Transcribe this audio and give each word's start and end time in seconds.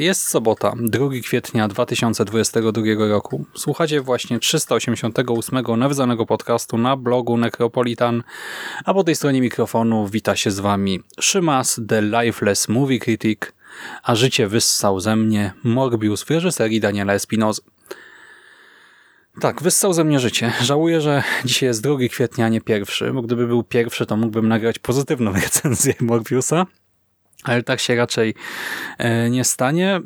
Jest 0.00 0.28
sobota, 0.28 0.72
2 0.76 1.08
kwietnia 1.22 1.68
2022 1.68 2.82
roku. 3.08 3.44
Słuchacie 3.54 4.00
właśnie 4.00 4.38
388 4.38 5.78
nawiązanego 5.78 6.26
podcastu 6.26 6.78
na 6.78 6.96
blogu 6.96 7.36
Necropolitan, 7.36 8.22
a 8.84 8.94
po 8.94 9.04
tej 9.04 9.16
stronie 9.16 9.40
mikrofonu 9.40 10.08
wita 10.08 10.36
się 10.36 10.50
z 10.50 10.60
wami 10.60 11.00
Szymas, 11.20 11.80
The 11.88 12.02
Lifeless 12.02 12.68
Movie 12.68 12.98
Critic, 12.98 13.40
a 14.02 14.14
życie 14.14 14.46
wyssał 14.46 15.00
ze 15.00 15.16
mnie 15.16 15.52
Morbius 15.64 16.22
w 16.22 16.30
reżyserii 16.30 16.80
Daniela 16.80 17.12
Espinozy. 17.12 17.62
Tak, 19.40 19.62
wyssał 19.62 19.92
ze 19.92 20.04
mnie 20.04 20.20
życie. 20.20 20.52
Żałuję, 20.60 21.00
że 21.00 21.22
dzisiaj 21.44 21.66
jest 21.66 21.82
2 21.82 21.96
kwietnia, 22.10 22.46
a 22.46 22.48
nie 22.48 22.60
pierwszy, 22.60 23.12
bo 23.12 23.22
gdyby 23.22 23.46
był 23.46 23.62
pierwszy, 23.62 24.06
to 24.06 24.16
mógłbym 24.16 24.48
nagrać 24.48 24.78
pozytywną 24.78 25.32
recenzję 25.44 25.94
Morbiusa, 26.00 26.66
ale 27.44 27.62
tak 27.62 27.80
się 27.80 27.96
raczej 27.96 28.34
e, 28.98 29.30
nie 29.30 29.44
stanie. 29.44 30.00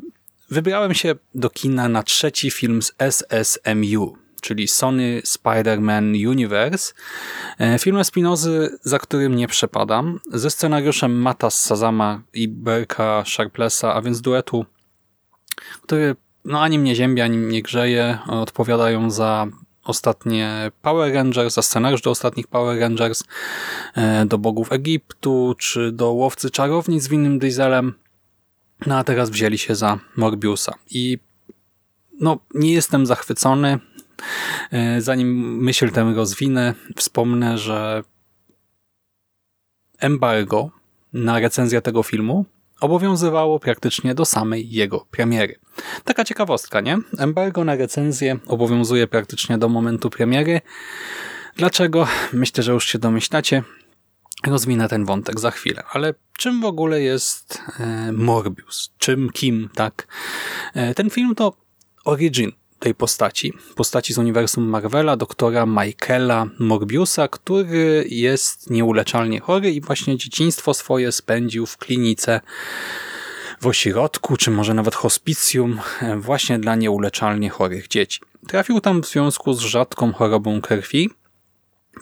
Wybrałem 0.49 0.93
się 0.93 1.15
do 1.35 1.49
kina 1.49 1.89
na 1.89 2.03
trzeci 2.03 2.51
film 2.51 2.81
z 2.81 2.93
SSMU, 2.99 4.17
czyli 4.41 4.67
Sony 4.67 5.21
Spider-Man 5.25 6.29
Universe. 6.29 6.93
E, 7.59 7.79
film 7.79 8.03
Spinozy, 8.03 8.77
za 8.81 8.99
którym 8.99 9.35
nie 9.35 9.47
przepadam, 9.47 10.19
ze 10.33 10.49
scenariuszem 10.49 11.21
Mata 11.21 11.49
Sazama 11.49 12.21
i 12.33 12.47
Berka 12.47 13.23
Sharplessa, 13.27 13.93
a 13.93 14.01
więc 14.01 14.21
duetu, 14.21 14.65
który 15.81 16.15
no, 16.45 16.61
ani 16.61 16.79
mnie 16.79 16.95
ziębi, 16.95 17.21
ani 17.21 17.37
mnie 17.37 17.61
grzeje. 17.61 18.17
Odpowiadają 18.27 19.11
za 19.11 19.47
ostatnie 19.85 20.71
Power 20.81 21.13
Rangers, 21.13 21.53
za 21.53 21.61
scenariusz 21.61 22.01
do 22.01 22.09
ostatnich 22.09 22.47
Power 22.47 22.79
Rangers, 22.79 23.23
e, 23.95 24.25
do 24.25 24.37
Bogów 24.37 24.71
Egiptu, 24.71 25.55
czy 25.57 25.91
do 25.91 26.11
Łowcy 26.11 26.49
Czarownic 26.49 27.03
z 27.03 27.07
winnym 27.07 27.39
Dieselem. 27.39 27.93
No 28.87 28.97
a 28.97 29.03
teraz 29.03 29.29
wzięli 29.29 29.57
się 29.57 29.75
za 29.75 29.99
Morbiusa. 30.15 30.73
I 30.89 31.17
no, 32.19 32.39
nie 32.53 32.73
jestem 32.73 33.05
zachwycony. 33.05 33.79
E, 34.71 35.01
zanim 35.01 35.57
myśl 35.63 35.91
tę 35.91 36.13
rozwinę, 36.15 36.73
wspomnę, 36.95 37.57
że 37.57 38.03
embargo 39.99 40.69
na 41.13 41.39
recenzję 41.39 41.81
tego 41.81 42.03
filmu 42.03 42.45
obowiązywało 42.81 43.59
praktycznie 43.59 44.15
do 44.15 44.25
samej 44.25 44.71
jego 44.71 45.05
premiery. 45.11 45.59
Taka 46.03 46.23
ciekawostka, 46.23 46.81
nie? 46.81 46.97
Embargo 47.17 47.63
na 47.63 47.75
recenzję 47.75 48.39
obowiązuje 48.47 49.07
praktycznie 49.07 49.57
do 49.57 49.69
momentu 49.69 50.09
premiery. 50.09 50.61
Dlaczego? 51.57 52.07
Myślę, 52.33 52.63
że 52.63 52.71
już 52.71 52.87
się 52.87 52.99
domyślacie. 52.99 53.63
Rozwinę 54.47 54.89
ten 54.89 55.05
wątek 55.05 55.39
za 55.39 55.51
chwilę. 55.51 55.83
Ale 55.91 56.13
czym 56.37 56.61
w 56.61 56.65
ogóle 56.65 57.01
jest 57.01 57.61
e, 57.79 58.11
Morbius? 58.11 58.93
Czym, 58.97 59.29
kim, 59.29 59.69
tak? 59.75 60.07
E, 60.73 60.93
ten 60.93 61.09
film 61.09 61.35
to 61.35 61.57
origin 62.05 62.51
tej 62.85 62.95
postaci, 62.95 63.53
postaci 63.75 64.13
z 64.13 64.17
uniwersum 64.17 64.63
Marvela, 64.63 65.17
doktora 65.17 65.65
Michaela 65.65 66.47
Morbiusa, 66.59 67.27
który 67.27 68.05
jest 68.09 68.69
nieuleczalnie 68.69 69.39
chory 69.39 69.71
i 69.71 69.81
właśnie 69.81 70.17
dzieciństwo 70.17 70.73
swoje 70.73 71.11
spędził 71.11 71.65
w 71.65 71.77
klinice 71.77 72.41
w 73.61 73.67
ośrodku, 73.67 74.37
czy 74.37 74.51
może 74.51 74.73
nawet 74.73 74.95
hospicjum 74.95 75.79
właśnie 76.17 76.59
dla 76.59 76.75
nieuleczalnie 76.75 77.49
chorych 77.49 77.87
dzieci. 77.87 78.19
Trafił 78.47 78.81
tam 78.81 79.01
w 79.01 79.07
związku 79.07 79.53
z 79.53 79.59
rzadką 79.59 80.13
chorobą 80.13 80.61
krwi, 80.61 81.09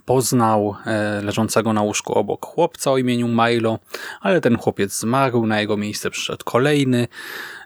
poznał 0.05 0.75
e, 0.85 1.21
leżącego 1.21 1.73
na 1.73 1.81
łóżku 1.81 2.13
obok 2.13 2.45
chłopca 2.45 2.91
o 2.91 2.97
imieniu 2.97 3.27
Milo, 3.27 3.79
ale 4.21 4.41
ten 4.41 4.57
chłopiec 4.57 4.99
zmarł, 4.99 5.45
na 5.45 5.61
jego 5.61 5.77
miejsce 5.77 6.09
przyszedł 6.09 6.45
kolejny, 6.45 7.07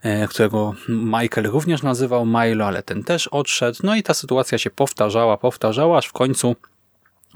e, 0.02 0.28
którego 0.28 0.74
Michael 0.90 1.48
również 1.48 1.84
nazywał 1.84 2.26
Milo, 2.26 2.66
ale 2.66 2.84
ten 2.84 3.04
też 3.04 3.28
odszedł. 3.28 3.80
No 3.84 3.96
i 3.96 4.04
ta 4.04 4.14
sytuacja 4.14 4.58
się 4.58 4.70
powtarzała, 4.70 5.38
powtarzała, 5.38 5.98
aż 5.98 6.08
w 6.08 6.14
końcu 6.14 6.56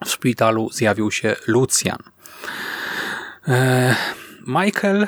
w 0.05 0.09
szpitalu 0.09 0.69
zjawił 0.71 1.11
się 1.11 1.35
Lucian. 1.47 1.99
E, 3.47 3.95
Michael 4.47 5.07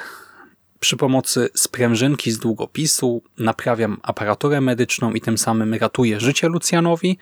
przy 0.84 0.98
pomocy 0.98 1.50
sprężynki 1.56 2.32
z 2.32 2.40
długopisu 2.40 3.22
naprawiam 3.38 3.98
aparaturę 4.04 4.62
medyczną 4.62 5.12
i 5.12 5.22
tym 5.22 5.38
samym 5.38 5.74
ratuje 5.74 6.20
życie 6.20 6.48
Lucjanowi, 6.48 7.18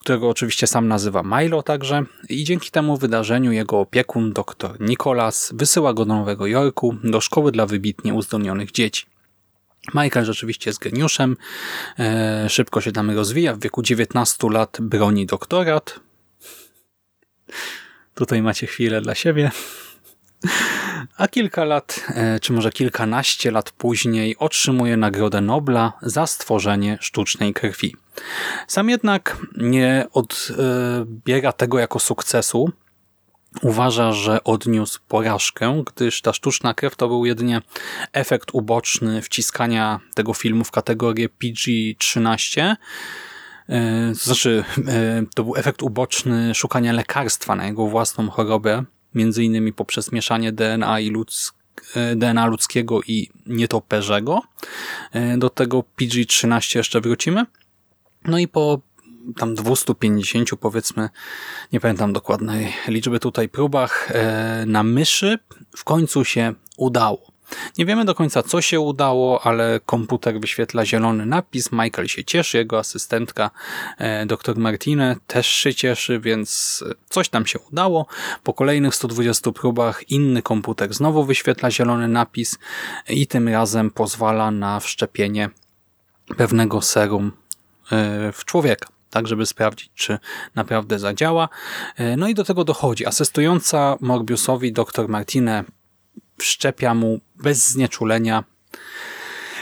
którego 0.00 0.28
oczywiście 0.28 0.66
sam 0.66 0.88
nazywa 0.88 1.22
Milo 1.22 1.62
także 1.62 2.04
i 2.28 2.44
dzięki 2.44 2.70
temu 2.70 2.96
wydarzeniu 2.96 3.52
jego 3.52 3.80
opiekun 3.80 4.32
dr 4.32 4.80
Nicholas 4.80 5.52
wysyła 5.56 5.94
go 5.94 6.04
do 6.04 6.14
Nowego 6.14 6.46
Jorku 6.46 6.96
do 7.04 7.20
szkoły 7.20 7.52
dla 7.52 7.66
wybitnie 7.66 8.14
uzdolnionych 8.14 8.72
dzieci. 8.72 9.06
Michael 9.94 10.24
rzeczywiście 10.24 10.70
jest 10.70 10.80
geniuszem, 10.80 11.36
e, 11.98 12.48
szybko 12.48 12.80
się 12.80 12.92
tam 12.92 13.10
rozwija, 13.10 13.54
w 13.54 13.60
wieku 13.60 13.82
19 13.82 14.50
lat 14.50 14.78
broni 14.80 15.26
doktorat. 15.26 16.00
Tutaj 18.14 18.42
macie 18.42 18.66
chwilę 18.66 19.00
dla 19.00 19.14
siebie. 19.14 19.50
A 21.16 21.28
kilka 21.28 21.64
lat, 21.64 22.04
e, 22.08 22.40
czy 22.40 22.52
może 22.52 22.72
kilkanaście 22.72 23.50
lat 23.50 23.70
później 23.70 24.36
otrzymuje 24.36 24.96
Nagrodę 24.96 25.40
Nobla 25.40 25.92
za 26.02 26.26
stworzenie 26.26 26.98
sztucznej 27.00 27.54
krwi. 27.54 27.96
Sam 28.66 28.90
jednak 28.90 29.38
nie 29.56 30.06
odbiera 30.12 31.52
tego 31.52 31.78
jako 31.78 31.98
sukcesu. 31.98 32.72
Uważa, 33.62 34.12
że 34.12 34.44
odniósł 34.44 35.00
porażkę, 35.08 35.82
gdyż 35.94 36.22
ta 36.22 36.32
sztuczna 36.32 36.74
krew 36.74 36.96
to 36.96 37.08
był 37.08 37.24
jedynie 37.24 37.62
efekt 38.12 38.48
uboczny 38.52 39.22
wciskania 39.22 40.00
tego 40.14 40.34
filmu 40.34 40.64
w 40.64 40.70
kategorię 40.70 41.28
PG-13, 41.28 42.76
e, 43.68 44.08
to 44.08 44.24
znaczy, 44.24 44.64
e, 44.88 45.22
to 45.34 45.44
był 45.44 45.56
efekt 45.56 45.82
uboczny 45.82 46.54
szukania 46.54 46.92
lekarstwa 46.92 47.56
na 47.56 47.66
jego 47.66 47.86
własną 47.86 48.30
chorobę, 48.30 48.84
między 49.14 49.44
innymi 49.44 49.72
poprzez 49.72 50.12
mieszanie 50.12 50.52
DNA 50.52 51.00
i 51.00 51.10
ludzk 51.10 51.54
e, 51.94 52.16
DNA 52.16 52.46
ludzkiego 52.46 53.00
i 53.02 53.30
nietoperzego. 53.46 54.42
E, 55.12 55.38
do 55.38 55.50
tego 55.50 55.84
PG-13 55.96 56.76
jeszcze 56.76 57.00
wrócimy. 57.00 57.46
No 58.24 58.38
i 58.38 58.48
po 58.48 58.80
tam 59.36 59.54
250 59.54 60.50
powiedzmy, 60.60 61.08
nie 61.72 61.80
pamiętam 61.80 62.12
dokładnej 62.12 62.72
liczby 62.88 63.20
tutaj 63.20 63.48
próbach 63.48 64.10
e, 64.10 64.64
na 64.66 64.82
myszy 64.82 65.38
w 65.76 65.84
końcu 65.84 66.24
się 66.24 66.54
udało. 66.76 67.33
Nie 67.78 67.86
wiemy 67.86 68.04
do 68.04 68.14
końca, 68.14 68.42
co 68.42 68.60
się 68.60 68.80
udało, 68.80 69.46
ale 69.46 69.80
komputer 69.86 70.40
wyświetla 70.40 70.86
zielony 70.86 71.26
napis. 71.26 71.72
Michael 71.72 72.08
się 72.08 72.24
cieszy, 72.24 72.58
jego 72.58 72.78
asystentka 72.78 73.50
e, 73.98 74.26
dr 74.26 74.58
Martine 74.58 75.16
też 75.26 75.46
się 75.46 75.74
cieszy, 75.74 76.20
więc 76.20 76.84
coś 77.08 77.28
tam 77.28 77.46
się 77.46 77.58
udało. 77.58 78.06
Po 78.42 78.54
kolejnych 78.54 78.94
120 78.94 79.52
próbach 79.52 80.10
inny 80.10 80.42
komputer 80.42 80.94
znowu 80.94 81.24
wyświetla 81.24 81.70
zielony 81.70 82.08
napis 82.08 82.58
i 83.08 83.26
tym 83.26 83.48
razem 83.48 83.90
pozwala 83.90 84.50
na 84.50 84.80
wszczepienie 84.80 85.50
pewnego 86.36 86.82
serum 86.82 87.32
e, 87.92 88.32
w 88.32 88.44
człowieka 88.44 88.94
tak 89.14 89.26
żeby 89.26 89.46
sprawdzić, 89.46 89.90
czy 89.94 90.18
naprawdę 90.54 90.98
zadziała. 90.98 91.48
E, 91.96 92.16
no 92.16 92.28
i 92.28 92.34
do 92.34 92.44
tego 92.44 92.64
dochodzi. 92.64 93.06
Asystująca 93.06 93.96
Morbiusowi 94.00 94.72
dr 94.72 95.08
Martine 95.08 95.64
wszczepia 96.38 96.94
mu 96.94 97.20
bez 97.36 97.70
znieczulenia 97.70 98.44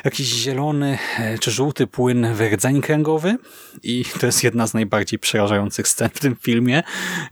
jakiś 0.05 0.27
zielony 0.27 0.99
e, 1.19 1.39
czy 1.39 1.51
żółty 1.51 1.87
płyn 1.87 2.35
w 2.35 2.41
rdzeń 2.41 2.81
kręgowy 2.81 3.37
i 3.83 4.05
to 4.21 4.27
jest 4.27 4.45
jedna 4.45 4.67
z 4.67 4.75
najbardziej 4.75 5.19
przerażających 5.19 5.89
scen 5.89 6.11
w 6.15 6.21
tym 6.21 6.37
filmie. 6.37 6.83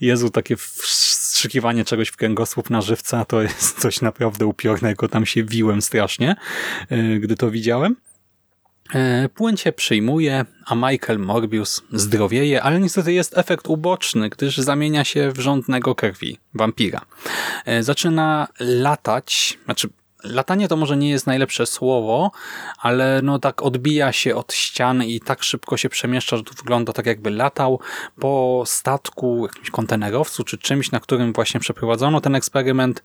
Jezu, 0.00 0.30
takie 0.30 0.56
wstrzykiwanie 0.56 1.84
czegoś 1.84 2.08
w 2.08 2.16
kręgosłup 2.16 2.70
na 2.70 2.80
żywca 2.80 3.24
to 3.24 3.42
jest 3.42 3.80
coś 3.80 4.00
naprawdę 4.00 4.46
upiornego. 4.46 5.08
Tam 5.08 5.26
się 5.26 5.44
wiłem 5.44 5.82
strasznie, 5.82 6.36
e, 6.88 7.18
gdy 7.18 7.36
to 7.36 7.50
widziałem. 7.50 7.96
E, 8.94 9.28
płyn 9.28 9.56
się 9.56 9.72
przyjmuje, 9.72 10.44
a 10.66 10.74
Michael 10.74 11.18
Morbius 11.18 11.82
zdrowieje, 11.92 12.62
ale 12.62 12.80
niestety 12.80 13.12
jest 13.12 13.38
efekt 13.38 13.68
uboczny, 13.68 14.28
gdyż 14.28 14.58
zamienia 14.58 15.04
się 15.04 15.32
w 15.32 15.38
rządnego 15.38 15.94
krwi, 15.94 16.38
wampira. 16.54 17.00
Zaczyna 17.80 18.48
latać, 18.60 19.58
znaczy 19.64 19.88
latanie 20.24 20.68
to 20.68 20.76
może 20.76 20.96
nie 20.96 21.10
jest 21.10 21.26
najlepsze 21.26 21.66
słowo, 21.66 22.30
ale 22.78 23.20
no 23.22 23.38
tak 23.38 23.62
odbija 23.62 24.12
się 24.12 24.36
od 24.36 24.52
ścian 24.52 25.02
i 25.02 25.20
tak 25.20 25.42
szybko 25.42 25.76
się 25.76 25.88
przemieszcza, 25.88 26.36
że 26.36 26.42
to 26.42 26.54
wygląda 26.54 26.92
tak 26.92 27.06
jakby 27.06 27.30
latał 27.30 27.80
po 28.18 28.62
statku, 28.66 29.46
jakimś 29.46 29.70
kontenerowcu 29.70 30.44
czy 30.44 30.58
czymś, 30.58 30.90
na 30.90 31.00
którym 31.00 31.32
właśnie 31.32 31.60
przeprowadzono 31.60 32.20
ten 32.20 32.34
eksperyment 32.34 33.02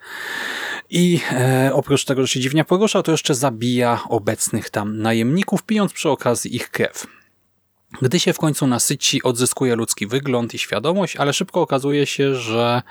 i 0.90 1.20
e, 1.32 1.72
oprócz 1.74 2.06
tego, 2.06 2.22
że 2.22 2.28
się 2.28 2.40
dziwnie 2.40 2.66
porusza, 2.66 3.04
to 3.04 3.12
jeszcze 3.12 3.36
zabija 3.36 4.00
obecnych 4.10 4.70
tam 4.70 5.02
najemników, 5.02 5.64
pijąc 5.64 5.94
przy 5.94 6.10
okazji 6.10 6.56
ich 6.56 6.70
krew. 6.70 7.08
Gdy 8.02 8.20
się 8.20 8.34
w 8.34 8.38
końcu 8.38 8.68
nasyci, 8.68 9.24
odzyskuje 9.24 9.76
ludzki 9.76 10.08
wygląd 10.08 10.54
i 10.54 10.60
świadomość, 10.60 11.16
ale 11.16 11.34
szybko 11.34 11.62
okazuje 11.62 12.06
się, 12.06 12.36
że 12.36 12.82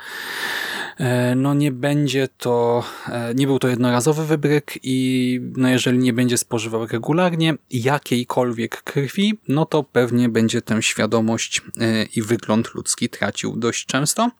e, 0.97 1.35
no 1.35 1.53
nie 1.53 1.71
będzie 1.71 2.27
to, 2.37 2.83
e, 3.09 3.35
nie 3.35 3.47
był 3.47 3.59
to 3.59 3.67
jednorazowy 3.67 4.25
wybryk 4.25 4.79
i 4.83 5.39
no 5.57 5.69
jeżeli 5.69 5.97
nie 5.97 6.13
będzie 6.13 6.37
spożywał 6.37 6.87
regularnie 6.87 7.53
jakiejkolwiek 7.71 8.83
krwi, 8.83 9.39
no 9.47 9.65
to 9.65 9.83
pewnie 9.83 10.29
będzie 10.29 10.61
tę 10.61 10.83
świadomość 10.83 11.61
e, 11.81 12.03
i 12.03 12.21
wygląd 12.21 12.73
ludzki 12.73 13.09
tracił 13.09 13.55
dość 13.55 13.85
często. 13.85 14.31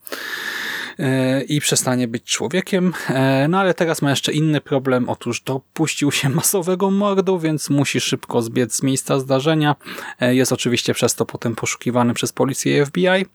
E, 1.00 1.42
i 1.42 1.60
przestanie 1.60 2.08
być 2.08 2.24
człowiekiem. 2.24 2.94
E, 3.10 3.48
no 3.48 3.60
ale 3.60 3.74
teraz 3.74 4.02
ma 4.02 4.10
jeszcze 4.10 4.34
inny 4.34 4.62
problem. 4.62 5.10
Otóż 5.10 5.42
dopuścił 5.42 6.12
się 6.12 6.30
masowego 6.30 6.92
mordu, 6.92 7.40
więc 7.40 7.70
musi 7.70 8.02
szybko 8.02 8.42
zbiec 8.42 8.76
z 8.76 8.84
miejsca 8.84 9.20
zdarzenia. 9.20 9.76
E, 10.20 10.36
jest 10.36 10.52
oczywiście 10.52 10.94
przez 10.94 11.16
to 11.16 11.26
potem 11.26 11.56
poszukiwany 11.56 12.14
przez 12.14 12.34
policję 12.34 12.82
i 12.82 12.86
FBI. 12.86 13.26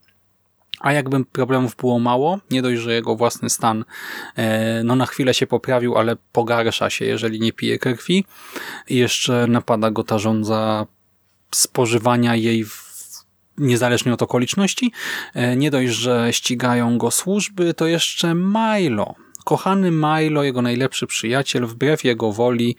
A 0.80 0.92
jakby 0.92 1.24
problemów 1.24 1.76
było 1.76 1.98
mało, 1.98 2.38
nie 2.50 2.62
dość, 2.62 2.80
że 2.80 2.94
jego 2.94 3.16
własny 3.16 3.50
stan 3.50 3.84
no 4.84 4.96
na 4.96 5.06
chwilę 5.06 5.34
się 5.34 5.46
poprawił, 5.46 5.96
ale 5.96 6.16
pogarsza 6.32 6.90
się, 6.90 7.04
jeżeli 7.04 7.40
nie 7.40 7.52
pije 7.52 7.78
krwi. 7.78 8.24
I 8.88 8.96
jeszcze 8.96 9.46
napada 9.46 9.90
go 9.90 10.04
ta 10.04 10.18
żądza 10.18 10.86
spożywania 11.50 12.36
jej 12.36 12.64
w 12.64 12.89
niezależnie 13.60 14.14
od 14.14 14.22
okoliczności. 14.22 14.92
E, 15.34 15.56
nie 15.56 15.70
dość, 15.70 15.92
że 15.92 16.28
ścigają 16.32 16.98
go 16.98 17.10
służby, 17.10 17.74
to 17.74 17.86
jeszcze 17.86 18.34
Milo, 18.34 19.14
kochany 19.44 19.90
Milo, 19.90 20.42
jego 20.42 20.62
najlepszy 20.62 21.06
przyjaciel, 21.06 21.66
wbrew 21.66 22.04
jego 22.04 22.32
woli 22.32 22.76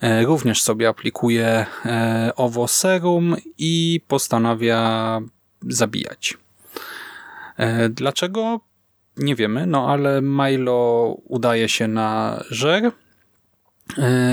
e, 0.00 0.24
również 0.24 0.62
sobie 0.62 0.88
aplikuje 0.88 1.66
e, 1.86 2.32
owo 2.36 2.68
serum 2.68 3.36
i 3.58 4.00
postanawia 4.08 5.20
zabijać. 5.68 6.36
Dlaczego? 7.90 8.60
Nie 9.16 9.34
wiemy, 9.34 9.66
no 9.66 9.88
ale 9.88 10.22
Milo 10.22 11.16
udaje 11.24 11.68
się 11.68 11.88
na 11.88 12.40
żer, 12.50 12.92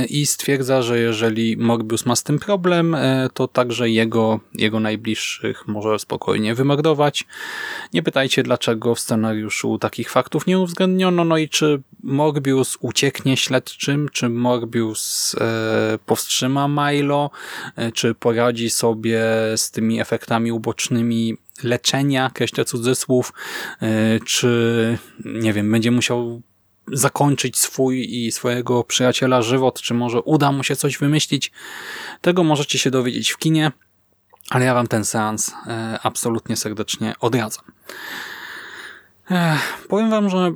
i 0.09 0.25
stwierdza, 0.25 0.81
że 0.81 0.99
jeżeli 0.99 1.57
Morbius 1.57 2.05
ma 2.05 2.15
z 2.15 2.23
tym 2.23 2.39
problem, 2.39 2.95
e, 2.95 3.29
to 3.33 3.47
także 3.47 3.89
jego, 3.89 4.39
jego 4.55 4.79
najbliższych 4.79 5.67
może 5.67 5.99
spokojnie 5.99 6.55
wymordować. 6.55 7.25
Nie 7.93 8.03
pytajcie, 8.03 8.43
dlaczego 8.43 8.95
w 8.95 8.99
scenariuszu 8.99 9.77
takich 9.77 10.09
faktów 10.09 10.47
nie 10.47 10.59
uwzględniono, 10.59 11.25
no 11.25 11.37
i 11.37 11.49
czy 11.49 11.81
Morbius 12.03 12.77
ucieknie 12.79 13.37
śledczym, 13.37 14.09
czy 14.11 14.29
Morbius 14.29 15.35
e, 15.41 15.99
powstrzyma 16.05 16.67
Milo, 16.67 17.31
e, 17.75 17.91
czy 17.91 18.15
poradzi 18.15 18.69
sobie 18.69 19.21
z 19.55 19.71
tymi 19.71 20.01
efektami 20.01 20.51
ubocznymi 20.51 21.37
leczenia, 21.63 22.31
kreślę 22.33 22.65
cudzysłów, 22.65 23.33
e, 23.81 24.19
czy 24.25 24.97
nie 25.25 25.53
wiem, 25.53 25.71
będzie 25.71 25.91
musiał 25.91 26.41
zakończyć 26.87 27.57
swój 27.57 28.25
i 28.25 28.31
swojego 28.31 28.83
przyjaciela 28.83 29.41
żywot, 29.41 29.81
czy 29.81 29.93
może 29.93 30.21
uda 30.21 30.51
mu 30.51 30.63
się 30.63 30.75
coś 30.75 30.97
wymyślić. 30.97 31.51
Tego 32.21 32.43
możecie 32.43 32.79
się 32.79 32.91
dowiedzieć 32.91 33.31
w 33.31 33.37
kinie, 33.37 33.71
ale 34.49 34.65
ja 34.65 34.73
wam 34.73 34.87
ten 34.87 35.05
seans 35.05 35.51
e, 35.67 35.99
absolutnie 36.03 36.55
serdecznie 36.55 37.13
odradzam. 37.19 37.65
Powiem 39.89 40.09
wam, 40.09 40.29
że 40.29 40.51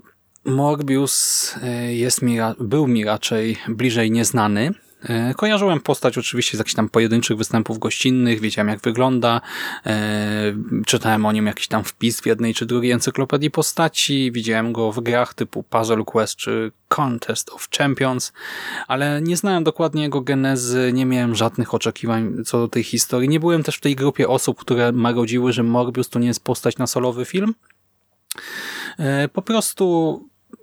Morbius 0.46 1.56
e, 1.64 1.94
jest 1.94 2.22
mi, 2.22 2.38
był 2.60 2.88
mi 2.88 3.06
raczej 3.06 3.58
bliżej 3.68 4.12
nieznany, 4.12 4.74
E, 4.74 4.85
kojarzyłem 5.36 5.80
postać 5.80 6.18
oczywiście 6.18 6.58
z 6.58 6.60
jakichś 6.60 6.76
tam 6.76 6.90
pojedynczych 6.90 7.38
występów 7.38 7.80
gościnnych, 7.80 8.40
wiedziałem 8.40 8.68
jak 8.70 8.80
wygląda, 8.80 9.42
e, 9.86 10.54
czytałem 10.86 11.26
o 11.26 11.32
nim 11.32 11.46
jakiś 11.46 11.68
tam 11.68 11.84
wpis 11.84 12.22
w 12.22 12.26
jednej 12.26 12.54
czy 12.54 12.66
drugiej 12.66 12.92
encyklopedii 12.92 13.52
postaci, 13.52 14.32
widziałem 14.32 14.74
go 14.74 14.92
w 14.92 15.00
grach 15.00 15.34
typu 15.34 15.64
Puzzle 15.64 16.04
Quest 16.06 16.36
czy 16.36 16.72
Contest 16.88 17.50
of 17.50 17.68
Champions, 17.78 18.34
ale 18.88 19.22
nie 19.22 19.38
znałem 19.38 19.64
dokładnie 19.64 20.04
jego 20.04 20.22
genezy, 20.22 20.92
nie 20.94 21.06
miałem 21.06 21.36
żadnych 21.36 21.74
oczekiwań 21.74 22.34
co 22.46 22.58
do 22.58 22.68
tej 22.68 22.84
historii. 22.84 23.30
Nie 23.30 23.40
byłem 23.40 23.64
też 23.64 23.78
w 23.78 23.82
tej 23.82 23.96
grupie 23.96 24.30
osób, 24.30 24.60
które 24.60 24.92
marodziły, 24.92 25.54
że 25.54 25.64
Morbius 25.64 26.10
to 26.10 26.20
nie 26.20 26.28
jest 26.28 26.44
postać 26.44 26.78
na 26.78 26.88
solowy 26.88 27.26
film. 27.26 27.54
E, 28.98 29.28
po 29.28 29.42
prostu 29.42 30.20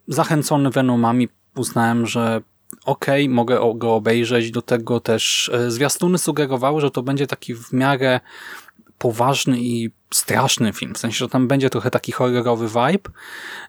zachęcony 0.08 0.70
Venomami 0.70 1.28
uznałem, 1.54 2.06
że 2.06 2.42
okej, 2.84 3.24
okay, 3.24 3.34
mogę 3.34 3.60
go 3.74 3.94
obejrzeć. 3.94 4.50
Do 4.50 4.62
tego 4.62 5.00
też 5.00 5.50
e, 5.54 5.70
zwiastuny 5.70 6.18
sugerowały, 6.18 6.80
że 6.80 6.90
to 6.90 7.02
będzie 7.02 7.26
taki 7.26 7.54
w 7.54 7.72
miarę 7.72 8.20
poważny 8.98 9.60
i 9.60 9.90
straszny 10.14 10.72
film. 10.72 10.94
W 10.94 10.98
sensie, 10.98 11.18
że 11.18 11.28
tam 11.28 11.48
będzie 11.48 11.70
trochę 11.70 11.90
taki 11.90 12.12
horrorowy 12.12 12.68
vibe, 12.68 13.10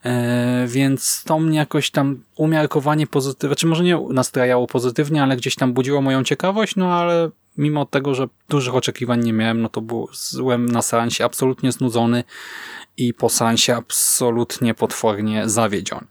e, 0.03 0.65
więc 0.67 1.24
to 1.24 1.39
mnie 1.39 1.57
jakoś 1.57 1.91
tam 1.91 2.24
umiarkowanie 2.36 3.07
pozytywnie, 3.07 3.55
czy 3.55 3.67
może 3.67 3.83
nie 3.83 4.00
nastrajało 4.10 4.67
pozytywnie, 4.67 5.24
ale 5.24 5.38
gdzieś 5.38 5.55
tam 5.55 5.74
budziło 5.74 6.01
moją 6.01 6.24
ciekawość, 6.24 6.75
no 6.75 6.93
ale 6.93 7.29
mimo 7.57 7.86
tego, 7.86 8.15
że 8.15 8.27
dużych 8.50 8.75
oczekiwań 8.75 9.24
nie 9.24 9.33
miałem, 9.33 9.62
no 9.62 9.69
to 9.69 9.81
byłem 9.81 10.65
na 10.65 10.81
seansie 10.81 11.25
absolutnie 11.25 11.72
znudzony 11.72 12.24
i 12.98 13.13
po 13.13 13.29
seansie 13.29 13.75
absolutnie 13.75 14.74
potwornie 14.74 15.50
zawiedziony. 15.50 16.07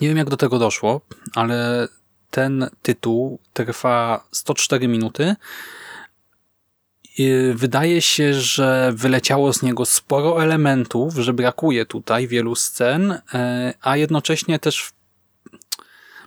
Nie 0.00 0.08
wiem 0.08 0.16
jak 0.16 0.30
do 0.30 0.36
tego 0.36 0.58
doszło, 0.58 1.00
ale 1.34 1.88
ten 2.36 2.68
tytuł 2.82 3.38
trwa 3.52 4.26
104 4.32 4.88
minuty. 4.88 5.36
Wydaje 7.54 8.02
się, 8.02 8.34
że 8.34 8.92
wyleciało 8.94 9.52
z 9.52 9.62
niego 9.62 9.86
sporo 9.86 10.42
elementów, 10.42 11.14
że 11.14 11.32
brakuje 11.32 11.86
tutaj 11.86 12.28
wielu 12.28 12.54
scen, 12.54 13.12
e, 13.34 13.74
a 13.80 13.96
jednocześnie 13.96 14.58
też 14.58 14.90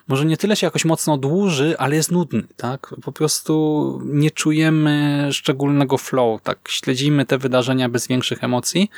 może 0.09 0.25
nie 0.25 0.37
tyle 0.37 0.55
się 0.55 0.67
jakoś 0.67 0.85
mocno 0.85 1.17
dłuży, 1.17 1.75
ale 1.77 1.95
jest 1.95 2.11
nudny, 2.11 2.43
tak? 2.55 2.95
Po 3.03 3.11
prostu 3.11 4.01
nie 4.05 4.31
czujemy 4.31 5.27
szczególnego 5.31 5.97
flow, 5.97 6.41
tak? 6.41 6.59
Śledzimy 6.69 7.25
te 7.25 7.37
wydarzenia 7.37 7.89
bez 7.89 8.07
większych 8.07 8.43
emocji 8.43 8.89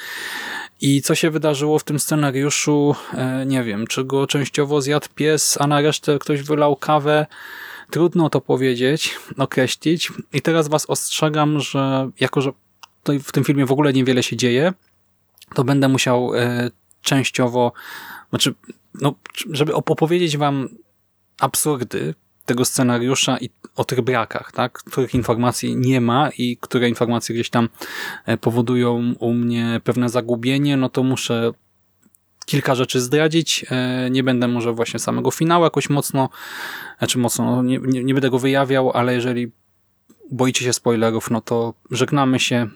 i 0.82 1.02
co 1.02 1.16
się 1.16 1.32
wydarzyło 1.32 1.80
w 1.80 1.84
tym 1.84 2.00
scenariuszu, 2.00 2.96
e, 3.14 3.46
nie 3.46 3.64
wiem, 3.64 3.88
czy 3.88 4.04
go 4.04 4.28
częściowo 4.28 4.82
zjadł 4.82 5.08
pies, 5.16 5.58
a 5.62 5.68
na 5.68 5.82
resztę 5.82 6.20
ktoś 6.20 6.42
wylał 6.42 6.76
kawę, 6.76 7.26
trudno 7.90 8.30
to 8.30 8.42
powiedzieć, 8.42 9.20
określić 9.38 10.12
i 10.34 10.42
teraz 10.42 10.68
was 10.68 10.86
ostrzegam, 10.86 11.60
że 11.60 12.10
jako, 12.20 12.42
że 12.42 12.52
w 13.24 13.32
tym 13.32 13.44
filmie 13.44 13.66
w 13.66 13.72
ogóle 13.72 13.94
niewiele 13.94 14.24
się 14.24 14.38
dzieje, 14.38 14.74
to 15.56 15.64
będę 15.64 15.88
musiał 15.88 16.36
e, 16.36 16.72
częściowo, 17.02 17.72
znaczy, 18.30 18.54
no, 19.02 19.16
żeby 19.52 19.76
opowiedzieć 19.76 20.38
wam 20.38 20.70
absurdy 21.42 22.14
tego 22.46 22.66
scenariusza 22.66 23.38
i 23.38 23.50
o 23.76 23.84
tych 23.84 24.02
brakach, 24.02 24.52
tak? 24.52 24.74
których 24.74 25.16
informacji 25.16 25.76
nie 25.76 26.02
ma 26.02 26.30
i 26.38 26.58
które 26.62 26.90
informacje 26.90 27.36
gdzieś 27.36 27.50
tam 27.50 27.70
e, 28.26 28.38
powodują 28.38 29.14
u 29.20 29.34
mnie 29.34 29.82
pewne 29.84 30.10
zagubienie, 30.10 30.78
no 30.78 30.90
to 30.90 31.04
muszę 31.04 31.52
kilka 32.46 32.76
rzeczy 32.76 33.02
zdradzić. 33.02 33.66
E, 33.70 34.10
nie 34.10 34.24
będę 34.24 34.48
może 34.48 34.74
właśnie 34.74 35.00
samego 35.00 35.32
finału 35.32 35.64
jakoś 35.64 35.90
mocno, 35.90 36.30
znaczy 36.98 37.18
mocno, 37.18 37.56
no 37.56 37.64
nie, 37.64 37.80
nie, 37.84 38.04
nie 38.04 38.14
będę 38.14 38.30
go 38.30 38.40
wyjawiał, 38.40 38.92
ale 38.92 39.14
jeżeli 39.14 39.52
boicie 40.32 40.66
się 40.66 40.74
spoilerów, 40.74 41.32
no 41.32 41.42
to 41.42 41.74
żegnamy 41.92 42.40
się. 42.40 42.68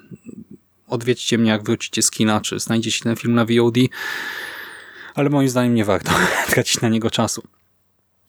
Odwiedźcie 0.88 1.38
mnie, 1.38 1.52
jak 1.52 1.64
wrócicie 1.64 2.02
z 2.02 2.12
kina, 2.12 2.42
czy 2.42 2.60
znajdziecie 2.60 3.04
ten 3.04 3.16
film 3.16 3.34
na 3.34 3.46
VOD, 3.46 3.76
ale 5.16 5.30
moim 5.30 5.50
zdaniem 5.50 5.76
nie 5.76 5.86
warto 5.86 6.12
tracić 6.50 6.82
na 6.82 6.90
niego 6.90 7.12
czasu. 7.12 7.44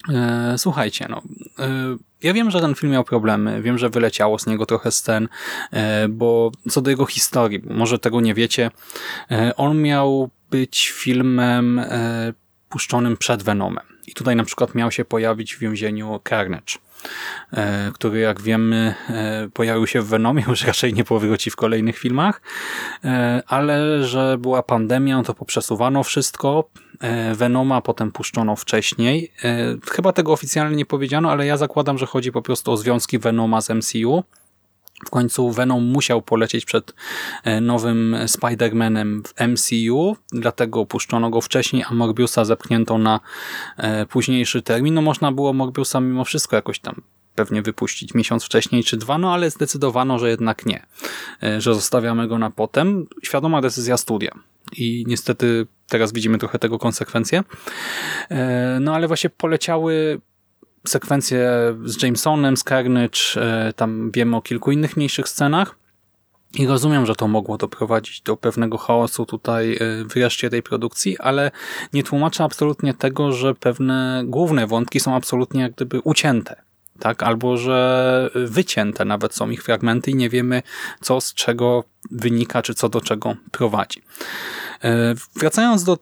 E, 0.08 0.54
słuchajcie, 0.58 1.06
no, 1.10 1.22
e, 1.58 1.96
ja 2.22 2.32
wiem, 2.32 2.50
że 2.50 2.60
ten 2.60 2.74
film 2.74 2.92
miał 2.92 3.04
problemy, 3.04 3.62
wiem, 3.62 3.78
że 3.78 3.90
wyleciało 3.90 4.38
z 4.38 4.46
niego 4.46 4.66
trochę 4.66 4.90
scen, 4.90 5.28
e, 5.72 6.08
bo 6.08 6.52
co 6.70 6.82
do 6.82 6.90
jego 6.90 7.06
historii, 7.06 7.62
może 7.70 7.98
tego 7.98 8.20
nie 8.20 8.34
wiecie, 8.34 8.70
on 9.56 9.82
miał 9.82 10.30
być 10.50 10.90
filmem 10.90 11.80
puszczonym 12.68 13.16
przed 13.16 13.42
Venomem. 13.42 13.84
I 14.06 14.14
tutaj 14.14 14.36
na 14.36 14.44
przykład 14.44 14.74
miał 14.74 14.90
się 14.90 15.04
pojawić 15.04 15.56
w 15.56 15.58
więzieniu 15.58 16.20
Carnage. 16.28 16.78
E, 17.52 17.90
który 17.92 18.18
jak 18.18 18.42
wiemy 18.42 18.94
e, 19.10 19.48
pojawił 19.52 19.86
się 19.86 20.02
w 20.02 20.06
Venomie, 20.06 20.44
już 20.48 20.64
raczej 20.64 20.94
nie 20.94 21.04
powróci 21.04 21.50
w 21.50 21.56
kolejnych 21.56 21.98
filmach, 21.98 22.42
e, 23.04 23.42
ale 23.46 24.04
że 24.04 24.38
była 24.38 24.62
pandemia, 24.62 25.22
to 25.22 25.34
poprzesuwano 25.34 26.02
wszystko. 26.02 26.68
Venoma 27.34 27.80
potem 27.80 28.12
puszczono 28.12 28.56
wcześniej. 28.56 29.32
Chyba 29.90 30.12
tego 30.12 30.32
oficjalnie 30.32 30.76
nie 30.76 30.86
powiedziano, 30.86 31.30
ale 31.30 31.46
ja 31.46 31.56
zakładam, 31.56 31.98
że 31.98 32.06
chodzi 32.06 32.32
po 32.32 32.42
prostu 32.42 32.72
o 32.72 32.76
związki 32.76 33.18
Venoma 33.18 33.60
z 33.60 33.70
MCU. 33.70 34.24
W 35.04 35.10
końcu 35.10 35.50
Venom 35.50 35.84
musiał 35.84 36.22
polecieć 36.22 36.64
przed 36.64 36.94
nowym 37.60 38.16
Spider-Manem 38.26 39.22
w 39.26 39.48
MCU, 39.48 40.16
dlatego 40.32 40.86
puszczono 40.86 41.30
go 41.30 41.40
wcześniej, 41.40 41.84
a 41.88 41.94
Morbiusa 41.94 42.44
zepchnięto 42.44 42.98
na 42.98 43.20
późniejszy 44.08 44.62
termin. 44.62 44.94
No 44.94 45.02
można 45.02 45.32
było 45.32 45.52
Morbiusa 45.52 46.00
mimo 46.00 46.24
wszystko 46.24 46.56
jakoś 46.56 46.78
tam 46.78 47.02
pewnie 47.36 47.62
wypuścić 47.62 48.14
miesiąc 48.14 48.44
wcześniej 48.44 48.84
czy 48.84 48.96
dwa, 48.96 49.18
no 49.18 49.34
ale 49.34 49.50
zdecydowano, 49.50 50.18
że 50.18 50.30
jednak 50.30 50.66
nie, 50.66 50.86
e, 51.42 51.60
że 51.60 51.74
zostawiamy 51.74 52.28
go 52.28 52.38
na 52.38 52.50
potem. 52.50 53.06
Świadoma 53.22 53.60
decyzja 53.60 53.96
studia. 53.96 54.30
I 54.76 55.04
niestety 55.06 55.66
teraz 55.88 56.12
widzimy 56.12 56.38
trochę 56.38 56.58
tego 56.58 56.78
konsekwencje. 56.78 57.44
E, 58.30 58.78
no 58.80 58.94
ale 58.94 59.06
właśnie 59.06 59.30
poleciały 59.30 60.20
sekwencje 60.90 61.50
z 61.84 62.02
Jamesonem, 62.02 62.56
z 62.56 62.64
Carnage, 62.64 63.20
e, 63.36 63.72
tam 63.72 64.10
wiemy 64.10 64.36
o 64.36 64.42
kilku 64.42 64.70
innych 64.72 64.96
mniejszych 64.96 65.28
scenach. 65.28 65.78
I 66.54 66.66
rozumiem, 66.66 67.06
że 67.06 67.14
to 67.14 67.28
mogło 67.28 67.56
doprowadzić 67.56 68.20
do 68.20 68.36
pewnego 68.36 68.78
chaosu 68.78 69.26
tutaj 69.26 69.78
w 70.10 70.16
reszcie 70.16 70.50
tej 70.50 70.62
produkcji, 70.62 71.18
ale 71.18 71.50
nie 71.92 72.02
tłumaczę 72.02 72.44
absolutnie 72.44 72.94
tego, 72.94 73.32
że 73.32 73.54
pewne 73.54 74.22
główne 74.26 74.66
wątki 74.66 75.00
są 75.00 75.14
absolutnie 75.14 75.62
jak 75.62 75.72
gdyby 75.72 76.00
ucięte 76.00 76.65
tak? 76.96 77.22
Albo, 77.22 77.56
że 77.56 78.30
wycięte 78.34 79.04
nawet 79.04 79.34
są 79.34 79.50
ich 79.50 79.62
fragmenty 79.62 80.10
i 80.10 80.14
nie 80.14 80.30
wiemy, 80.30 80.62
co 81.00 81.20
z 81.20 81.34
czego 81.34 81.84
wynika, 82.10 82.62
czy 82.62 82.74
co 82.74 82.88
do 82.88 83.00
czego 83.00 83.36
prowadzi. 83.50 84.02
E, 84.84 85.14
wracając 85.34 85.84
do 85.84 85.98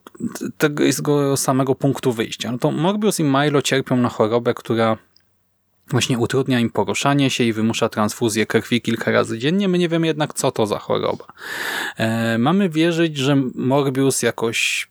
tego 0.59 1.37
samego 1.37 1.75
punktu 1.75 2.13
wyjścia, 2.13 2.53
no 2.53 2.59
to 2.59 2.71
Morbius 2.71 3.21
i 3.21 3.25
Milo 3.25 3.63
cierpią 3.63 3.97
na 3.97 4.09
chorobę, 4.09 4.55
która 4.55 4.97
właśnie 5.91 6.19
utrudnia 6.19 6.61
im 6.61 6.71
poruszanie 6.71 7.31
się 7.31 7.45
i 7.45 7.53
wymusza 7.53 7.89
transfuzję 7.89 8.47
krwi 8.47 8.81
kilka 8.81 9.11
razy 9.11 9.39
dziennie. 9.39 9.69
My 9.69 9.79
nie 9.79 9.89
wiemy 9.89 10.07
jednak, 10.07 10.35
co 10.35 10.53
to 10.53 10.67
za 10.67 10.79
choroba. 10.79 11.25
E, 11.97 12.39
mamy 12.39 12.69
wierzyć, 12.69 13.17
że 13.17 13.37
Morbius 13.55 14.23
jakoś 14.23 14.89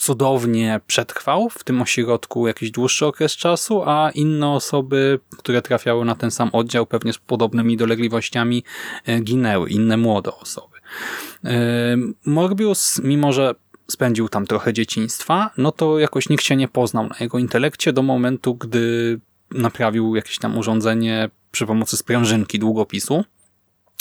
cudownie 0.00 0.80
przetrwał 0.86 1.50
w 1.50 1.64
tym 1.64 1.82
ośrodku 1.82 2.46
jakiś 2.46 2.70
dłuższy 2.70 3.06
okres 3.06 3.32
czasu, 3.32 3.82
a 3.86 4.10
inne 4.10 4.48
osoby, 4.48 5.20
które 5.38 5.62
trafiały 5.62 6.04
na 6.04 6.14
ten 6.14 6.30
sam 6.30 6.50
oddział, 6.52 6.86
pewnie 6.86 7.12
z 7.12 7.18
podobnymi 7.18 7.76
dolegliwościami, 7.76 8.64
e, 9.06 9.20
ginęły, 9.20 9.70
inne 9.70 9.96
młode 9.96 10.32
osoby. 10.34 10.76
E, 11.44 11.96
Morbius, 12.26 13.00
mimo 13.04 13.32
że 13.32 13.54
spędził 13.88 14.28
tam 14.28 14.46
trochę 14.46 14.72
dzieciństwa, 14.72 15.50
no 15.58 15.72
to 15.72 15.98
jakoś 15.98 16.28
nikt 16.28 16.44
się 16.44 16.56
nie 16.56 16.68
poznał 16.68 17.08
na 17.08 17.16
jego 17.20 17.38
intelekcie 17.38 17.92
do 17.92 18.02
momentu, 18.02 18.54
gdy 18.54 19.20
naprawił 19.50 20.16
jakieś 20.16 20.38
tam 20.38 20.58
urządzenie 20.58 21.30
przy 21.50 21.66
pomocy 21.66 21.96
sprężynki 21.96 22.58
długopisu. 22.58 23.24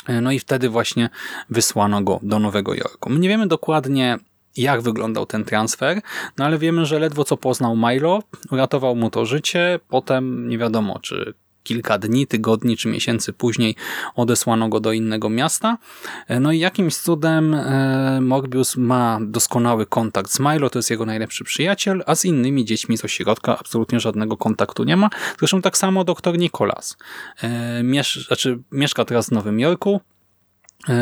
E, 0.07 0.21
no 0.21 0.31
i 0.31 0.39
wtedy 0.39 0.69
właśnie 0.69 1.09
wysłano 1.49 2.01
go 2.01 2.19
do 2.23 2.39
Nowego 2.39 2.73
Jorku. 2.73 3.09
My 3.09 3.19
nie 3.19 3.29
wiemy 3.29 3.47
dokładnie, 3.47 4.17
jak 4.57 4.81
wyglądał 4.81 5.25
ten 5.25 5.45
transfer, 5.45 6.01
no 6.37 6.45
ale 6.45 6.57
wiemy, 6.57 6.85
że 6.85 6.99
ledwo 6.99 7.23
co 7.23 7.37
poznał 7.37 7.77
Milo, 7.77 8.23
uratował 8.51 8.95
mu 8.95 9.09
to 9.09 9.25
życie, 9.25 9.79
potem 9.89 10.49
nie 10.49 10.57
wiadomo, 10.57 10.99
czy 10.99 11.33
kilka 11.63 11.97
dni, 11.97 12.27
tygodni 12.27 12.77
czy 12.77 12.87
miesięcy 12.87 13.33
później 13.33 13.75
odesłano 14.15 14.69
go 14.69 14.79
do 14.79 14.91
innego 14.91 15.29
miasta. 15.29 15.77
No 16.39 16.51
i 16.51 16.59
jakimś 16.59 16.95
cudem 16.95 17.53
e, 17.53 18.19
Morbius 18.21 18.77
ma 18.77 19.19
doskonały 19.21 19.85
kontakt 19.85 20.31
z 20.31 20.39
Milo, 20.39 20.69
to 20.69 20.79
jest 20.79 20.89
jego 20.89 21.05
najlepszy 21.05 21.43
przyjaciel, 21.43 22.03
a 22.05 22.15
z 22.15 22.25
innymi 22.25 22.65
dziećmi 22.65 22.97
z 22.97 23.05
ośrodka 23.05 23.59
absolutnie 23.59 23.99
żadnego 23.99 24.37
kontaktu 24.37 24.83
nie 24.83 24.97
ma. 24.97 25.09
Zresztą 25.39 25.61
tak 25.61 25.77
samo 25.77 26.03
doktor 26.03 26.37
Nicholas. 26.37 26.97
E, 27.41 27.83
miesz 27.83 28.25
znaczy, 28.27 28.59
mieszka 28.71 29.05
teraz 29.05 29.29
w 29.29 29.31
Nowym 29.31 29.59
Jorku, 29.59 30.01
E, 30.01 30.18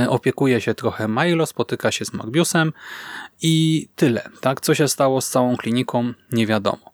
opiekuje 0.09 0.61
się 0.61 0.73
trochę 0.73 1.07
Milo, 1.07 1.45
spotyka 1.45 1.91
się 1.91 2.05
z 2.05 2.13
Morbiusem 2.13 2.73
i 3.41 3.87
tyle. 3.95 4.29
Tak? 4.41 4.61
Co 4.61 4.75
się 4.75 4.87
stało 4.87 5.21
z 5.21 5.29
całą 5.29 5.57
kliniką, 5.57 6.13
nie 6.31 6.47
wiadomo. 6.47 6.91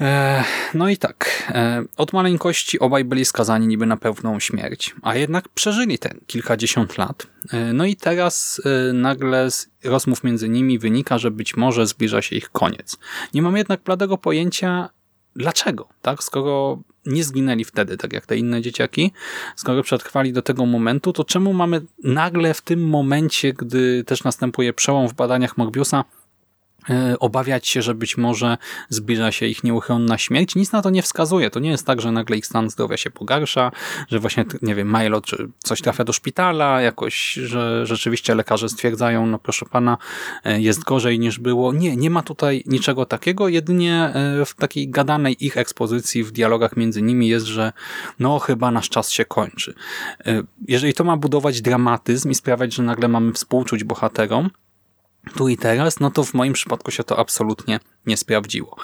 E, 0.00 0.44
no 0.74 0.88
i 0.88 0.96
tak, 0.96 1.42
e, 1.48 1.84
od 1.96 2.12
maleńkości 2.12 2.78
obaj 2.78 3.04
byli 3.04 3.24
skazani 3.24 3.66
niby 3.66 3.86
na 3.86 3.96
pewną 3.96 4.40
śmierć, 4.40 4.94
a 5.02 5.14
jednak 5.16 5.48
przeżyli 5.48 5.98
ten 5.98 6.20
kilkadziesiąt 6.26 6.98
lat. 6.98 7.26
No 7.74 7.84
i 7.84 7.96
teraz 7.96 8.62
nagle 8.92 9.50
z 9.50 9.68
rozmów 9.84 10.24
między 10.24 10.48
nimi 10.48 10.78
wynika, 10.78 11.18
że 11.18 11.30
być 11.30 11.56
może 11.56 11.86
zbliża 11.86 12.22
się 12.22 12.36
ich 12.36 12.50
koniec. 12.50 12.98
Nie 13.34 13.42
mam 13.42 13.56
jednak 13.56 13.82
bladego 13.82 14.18
pojęcia, 14.18 14.88
dlaczego, 15.36 15.88
tak? 16.02 16.22
Skoro 16.22 16.78
nie 17.06 17.24
zginęli 17.24 17.64
wtedy, 17.64 17.96
tak 17.96 18.12
jak 18.12 18.26
te 18.26 18.36
inne 18.36 18.60
dzieciaki, 18.60 19.12
skoro 19.56 19.82
przetrwali 19.82 20.32
do 20.32 20.42
tego 20.42 20.66
momentu, 20.66 21.12
to 21.12 21.24
czemu 21.24 21.52
mamy 21.52 21.82
nagle 22.04 22.54
w 22.54 22.60
tym 22.60 22.88
momencie, 22.88 23.52
gdy 23.52 24.04
też 24.04 24.24
następuje 24.24 24.72
przełom 24.72 25.08
w 25.08 25.14
badaniach 25.14 25.56
Morbiusa, 25.56 26.04
obawiać 27.18 27.68
się, 27.68 27.82
że 27.82 27.94
być 27.94 28.16
może 28.16 28.56
zbliża 28.88 29.32
się 29.32 29.46
ich 29.46 29.64
nieuchronna 29.64 30.18
śmierć. 30.18 30.54
Nic 30.54 30.72
na 30.72 30.82
to 30.82 30.90
nie 30.90 31.02
wskazuje. 31.02 31.50
To 31.50 31.60
nie 31.60 31.70
jest 31.70 31.86
tak, 31.86 32.00
że 32.00 32.12
nagle 32.12 32.36
ich 32.36 32.46
stan 32.46 32.70
zdrowia 32.70 32.96
się 32.96 33.10
pogarsza, 33.10 33.72
że 34.08 34.18
właśnie, 34.18 34.44
nie 34.62 34.74
wiem, 34.74 34.96
Milo 34.98 35.20
czy 35.20 35.48
coś 35.58 35.80
trafia 35.80 36.04
do 36.04 36.12
szpitala, 36.12 36.80
jakoś, 36.80 37.32
że 37.32 37.86
rzeczywiście 37.86 38.34
lekarze 38.34 38.68
stwierdzają, 38.68 39.26
no 39.26 39.38
proszę 39.38 39.66
pana, 39.66 39.98
e, 40.44 40.60
jest 40.60 40.84
gorzej 40.84 41.18
niż 41.18 41.38
było. 41.38 41.72
Nie, 41.72 41.96
nie 41.96 42.10
ma 42.10 42.22
tutaj 42.22 42.62
niczego 42.66 43.06
takiego, 43.06 43.48
jedynie 43.48 44.12
e, 44.14 44.44
w 44.44 44.54
takiej 44.54 44.88
gadanej 44.88 45.46
ich 45.46 45.56
ekspozycji, 45.56 46.24
w 46.24 46.32
dialogach 46.32 46.76
między 46.76 47.02
nimi 47.02 47.28
jest, 47.28 47.46
że 47.46 47.72
no 48.18 48.38
chyba 48.38 48.70
nasz 48.70 48.88
czas 48.88 49.10
się 49.10 49.24
kończy. 49.24 49.74
Jeżeli 50.68 50.94
to 50.94 51.04
ma 51.04 51.16
budować 51.16 51.60
dramatyzm 51.60 52.30
i 52.30 52.34
sprawiać, 52.34 52.74
że 52.74 52.82
nagle 52.82 53.08
mamy 53.08 53.32
współczuć 53.32 53.84
bohaterom, 53.84 54.50
tu 55.36 55.48
i 55.48 55.56
teraz, 55.56 56.00
no 56.00 56.10
to 56.10 56.24
w 56.24 56.34
moim 56.34 56.52
przypadku 56.52 56.90
się 56.90 57.04
to 57.04 57.18
absolutnie 57.18 57.80
nie 58.06 58.16
sprawdziło. 58.16 58.76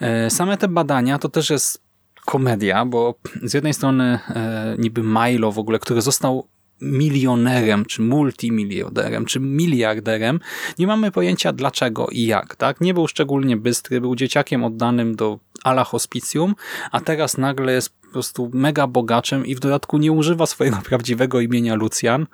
E, 0.00 0.30
same 0.30 0.56
te 0.56 0.68
badania 0.68 1.18
to 1.18 1.28
też 1.28 1.50
jest 1.50 1.82
komedia, 2.24 2.84
bo 2.84 3.14
z 3.42 3.54
jednej 3.54 3.74
strony 3.74 4.18
e, 4.28 4.76
niby 4.78 5.02
Milo 5.02 5.52
w 5.52 5.58
ogóle, 5.58 5.78
który 5.78 6.02
został 6.02 6.48
milionerem, 6.80 7.84
czy 7.84 8.02
multimilionerem, 8.02 9.24
czy 9.24 9.40
miliarderem, 9.40 10.40
nie 10.78 10.86
mamy 10.86 11.10
pojęcia 11.10 11.52
dlaczego 11.52 12.06
i 12.12 12.26
jak. 12.26 12.56
tak? 12.56 12.80
Nie 12.80 12.94
był 12.94 13.08
szczególnie 13.08 13.56
bystry, 13.56 14.00
był 14.00 14.16
dzieciakiem 14.16 14.64
oddanym 14.64 15.16
do 15.16 15.38
ala 15.66 15.84
hospicjum, 15.84 16.54
a 16.92 17.00
teraz 17.00 17.38
nagle 17.38 17.72
jest 17.72 17.90
po 18.00 18.12
prostu 18.12 18.50
mega 18.54 18.86
bogaczem 18.86 19.46
i 19.46 19.54
w 19.54 19.60
dodatku 19.60 19.98
nie 19.98 20.12
używa 20.12 20.46
swojego 20.46 20.76
prawdziwego 20.88 21.40
imienia 21.40 21.74
Lucian, 21.74 22.26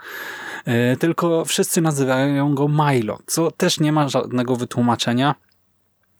e, 0.64 0.96
tylko 0.96 1.44
wszyscy 1.44 1.80
nazywają 1.80 2.54
go 2.54 2.68
Milo, 2.68 3.18
co 3.26 3.50
też 3.50 3.80
nie 3.80 3.92
ma 3.92 4.08
żadnego 4.08 4.56
wytłumaczenia 4.56 5.34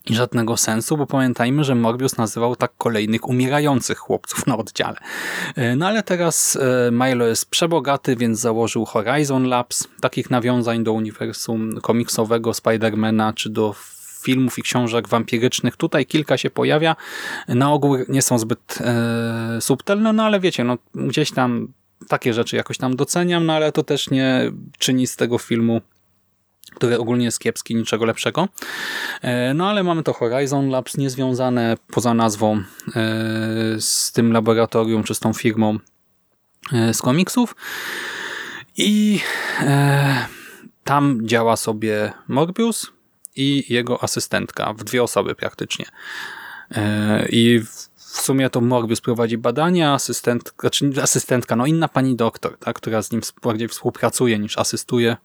i 0.07 0.15
żadnego 0.15 0.57
sensu, 0.57 0.97
bo 0.97 1.07
pamiętajmy, 1.07 1.65
że 1.65 1.75
Morbius 1.75 2.17
nazywał 2.17 2.57
tak 2.57 2.73
kolejnych 2.79 3.29
umierających 3.29 3.99
chłopców 3.99 4.47
na 4.47 4.57
oddziale. 4.57 4.97
E, 5.57 5.77
no 5.77 5.87
ale 5.87 6.03
teraz 6.03 6.57
e, 6.57 6.91
Milo 6.93 7.27
jest 7.27 7.51
przebogaty, 7.51 8.17
więc 8.17 8.41
założył 8.41 8.85
Horizon 8.85 9.45
Labs, 9.45 9.89
takich 10.01 10.31
nawiązań 10.31 10.85
do 10.85 10.93
uniwersum 10.93 11.81
komiksowego 11.81 12.55
Spidermana 12.55 13.33
czy 13.33 13.51
do 13.51 13.75
filmów 14.23 14.59
i 14.59 14.63
książek 14.63 15.09
wampirycznych. 15.09 15.77
Tutaj 15.77 16.07
kilka 16.07 16.37
się 16.37 16.51
pojawia. 16.51 16.97
Na 17.49 17.73
ogół 17.73 17.97
nie 18.09 18.23
są 18.23 18.39
zbyt 18.39 18.79
e, 18.81 19.61
subtelne, 19.61 20.13
no 20.13 20.23
ale 20.23 20.41
wiecie, 20.41 20.65
no 20.65 20.79
gdzieś 20.95 21.31
tam 21.31 21.69
takie 22.09 22.35
rzeczy 22.35 22.57
jakoś 22.57 22.79
tam 22.79 22.97
doceniam, 22.97 23.47
no 23.47 23.53
ale 23.53 23.73
to 23.73 23.83
też 23.83 24.11
nie 24.11 24.53
czyni 24.79 25.07
z 25.07 25.17
tego 25.17 25.39
filmu 25.39 25.81
który 26.75 26.99
ogólnie 26.99 27.25
jest 27.25 27.41
kiepski, 27.41 27.75
niczego 27.75 28.05
lepszego. 28.05 28.49
E, 29.23 29.55
no 29.55 29.71
ale 29.71 29.83
mamy 29.83 30.03
to 30.03 30.13
Horizon 30.13 30.69
Labs 30.69 30.97
niezwiązane 30.97 31.77
poza 31.91 32.15
nazwą 32.15 32.57
e, 32.57 32.63
z 33.79 34.13
tym 34.13 34.33
laboratorium 34.33 35.05
czy 35.05 35.15
z 35.15 35.21
tą 35.21 35.33
firmą 35.33 35.79
e, 36.73 36.95
z 36.95 37.03
komiksów. 37.03 37.57
I 38.77 39.21
tam 40.85 41.19
działa 41.23 41.57
sobie 41.57 42.13
Morbius, 42.29 42.93
i 43.37 43.73
jego 43.75 44.05
asystentka, 44.05 44.73
w 44.73 44.85
dwie 44.85 45.03
osoby 45.03 45.35
praktycznie. 45.35 45.87
I 47.29 47.61
w 47.97 48.21
sumie 48.21 48.51
to 48.51 48.61
Morbius 48.61 49.01
prowadzi 49.01 49.39
badania, 49.39 49.95
asystent, 49.95 50.55
znaczy 50.61 50.91
asystentka, 51.03 51.57
no 51.57 51.67
inna 51.67 51.89
pani 51.89 52.17
doktor, 52.17 52.59
tak, 52.59 52.77
która 52.77 53.03
z 53.03 53.13
nim 53.13 53.21
bardziej 53.43 53.69
współpracuje 53.69 54.39
niż 54.39 54.59
asystuje 54.59 55.17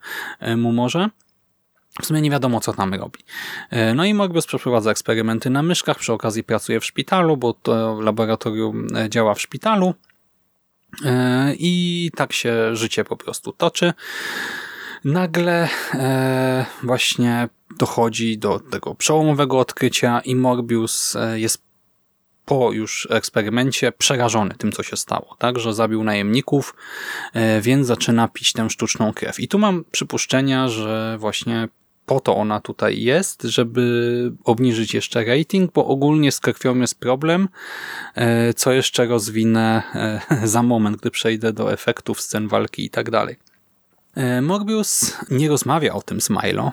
mu 0.57 0.71
może. 0.71 1.09
W 2.01 2.05
sumie 2.05 2.21
nie 2.21 2.31
wiadomo, 2.31 2.59
co 2.59 2.73
tam 2.73 2.93
robi. 2.93 3.19
E, 3.69 3.93
no 3.93 4.05
i 4.05 4.13
Morbius 4.13 4.45
przeprowadza 4.45 4.91
eksperymenty 4.91 5.49
na 5.49 5.63
myszkach, 5.63 5.97
przy 5.97 6.13
okazji 6.13 6.43
pracuje 6.43 6.79
w 6.79 6.85
szpitalu, 6.85 7.37
bo 7.37 7.53
to 7.53 8.01
laboratorium 8.01 8.87
e, 8.95 9.09
działa 9.09 9.33
w 9.33 9.41
szpitalu. 9.41 9.93
E, 11.05 11.53
I 11.59 12.11
tak 12.15 12.33
się 12.33 12.75
życie 12.75 13.03
po 13.03 13.17
prostu 13.17 13.51
toczy. 13.51 13.93
Nagle 15.05 15.69
właśnie 16.83 17.49
dochodzi 17.77 18.37
do 18.37 18.59
tego 18.59 18.95
przełomowego 18.95 19.59
odkrycia 19.59 20.19
i 20.19 20.35
Morbius 20.35 21.17
jest 21.35 21.67
po 22.45 22.71
już 22.71 23.07
eksperymencie 23.11 23.91
przerażony 23.91 24.55
tym, 24.57 24.71
co 24.71 24.83
się 24.83 24.97
stało, 24.97 25.35
tak, 25.39 25.59
że 25.59 25.73
zabił 25.73 26.03
najemników, 26.03 26.75
więc 27.61 27.87
zaczyna 27.87 28.27
pić 28.27 28.53
tę 28.53 28.69
sztuczną 28.69 29.13
krew. 29.13 29.39
I 29.39 29.47
tu 29.47 29.59
mam 29.59 29.83
przypuszczenia, 29.91 30.69
że 30.69 31.17
właśnie 31.19 31.67
po 32.07 32.19
to 32.19 32.35
ona 32.35 32.59
tutaj 32.59 33.01
jest, 33.01 33.43
żeby 33.43 34.31
obniżyć 34.43 34.93
jeszcze 34.93 35.25
rating, 35.25 35.73
bo 35.73 35.85
ogólnie 35.85 36.31
z 36.31 36.39
krwią 36.39 36.79
jest 36.79 36.99
problem, 36.99 37.49
e, 38.15 38.53
co 38.53 38.71
jeszcze 38.71 39.05
rozwinę 39.05 39.83
e, 39.95 40.47
za 40.53 40.63
moment, 40.63 40.97
gdy 40.97 41.11
przejdę 41.11 41.53
do 41.53 41.73
efektów 41.73 42.21
scen 42.21 42.47
walki 42.47 42.85
i 42.85 42.89
tak 42.89 43.09
dalej. 43.09 43.35
E, 44.15 44.41
Morbius 44.41 45.17
nie 45.29 45.49
rozmawia 45.49 45.93
o 45.93 46.01
tym 46.01 46.21
z 46.21 46.29
Milo, 46.29 46.71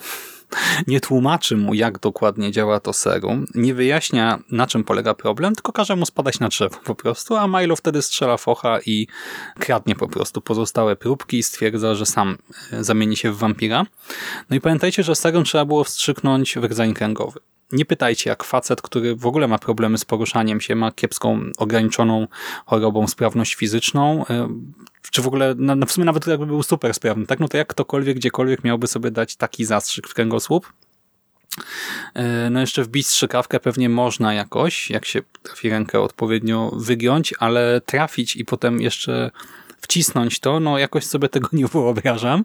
nie 0.87 1.01
tłumaczy 1.01 1.57
mu, 1.57 1.75
jak 1.75 1.99
dokładnie 1.99 2.53
działa 2.53 2.81
to 2.81 2.93
serum, 2.93 3.47
nie 3.55 3.75
wyjaśnia, 3.75 4.39
na 4.51 4.67
czym 4.67 4.85
polega 4.85 5.15
problem, 5.15 5.55
tylko 5.55 5.73
każe 5.73 5.97
mu 5.97 6.07
spadać 6.07 6.41
na 6.41 6.49
drzewo 6.49 6.77
po 6.85 6.95
prostu, 6.95 7.37
a 7.37 7.47
Milo 7.47 7.77
wtedy 7.77 8.03
strzela 8.03 8.37
focha 8.37 8.79
i 8.87 9.07
kradnie 9.59 9.95
po 9.95 10.09
prostu 10.09 10.41
pozostałe 10.41 10.97
próbki 10.97 11.39
i 11.39 11.43
stwierdza, 11.43 11.95
że 11.95 12.07
sam 12.07 12.39
e, 12.73 12.85
zamieni 12.85 13.17
się 13.17 13.33
w 13.33 13.39
wampira. 13.39 13.87
No 14.51 14.57
i 14.57 14.61
pamiętajcie, 14.61 15.03
że 15.03 15.15
serum 15.15 15.45
trzeba 15.45 15.65
było 15.65 15.85
wstrzyknąć 15.85 16.59
w 16.59 16.65
rdzeń 16.65 16.95
kręgowy. 16.95 17.41
Nie 17.75 17.85
pytajcie, 17.85 18.31
jak 18.31 18.45
facet, 18.45 18.83
który 18.83 19.17
w 19.17 19.27
ogóle 19.27 19.49
ma 19.49 19.59
problemy 19.59 19.99
z 19.99 20.05
poruszaniem 20.05 20.61
się, 20.61 20.75
ma 20.75 20.93
kiepską, 20.93 21.41
ograniczoną 21.57 22.27
chorobą 22.67 23.09
sprawność 23.09 23.55
fizyczną, 23.55 24.27
e, 24.31 24.49
czy 25.11 25.23
w 25.23 25.27
ogóle, 25.27 25.55
no, 25.59 25.87
w 25.87 25.93
sumie 25.93 26.05
nawet 26.05 26.27
jakby 26.27 26.47
był 26.47 26.63
super 26.63 26.95
sprawny, 26.95 27.27
tak? 27.27 27.41
No 27.41 27.49
to 27.49 27.57
jak 27.57 27.69
ktokolwiek, 27.69 28.17
gdziekolwiek 28.17 28.65
miałby 28.65 28.87
sobie 28.87 29.11
dać 29.11 29.37
taki 29.37 29.65
zastrzyk 29.65 30.09
w 30.09 30.15
kręgosłup? 30.15 30.73
E, 32.15 32.51
no 32.51 32.61
jeszcze 32.61 32.83
wbić 32.83 33.07
strzykawkę 33.07 33.61
pewnie 33.61 33.89
można 33.89 34.35
jakoś, 34.35 34.91
jak 34.91 35.05
się 35.05 35.23
trafi 35.43 35.71
rękę 35.71 36.01
odpowiednio 36.01 36.71
wygiąć, 36.77 37.35
ale 37.39 37.81
trafić 37.81 38.37
i 38.37 38.45
potem 38.45 38.81
jeszcze 38.81 39.31
wcisnąć 39.81 40.41
to, 40.41 40.61
no 40.61 40.79
jakoś 40.79 41.05
sobie 41.05 41.29
tego 41.29 41.49
nie 41.53 41.67
wyobrażam. 41.67 42.45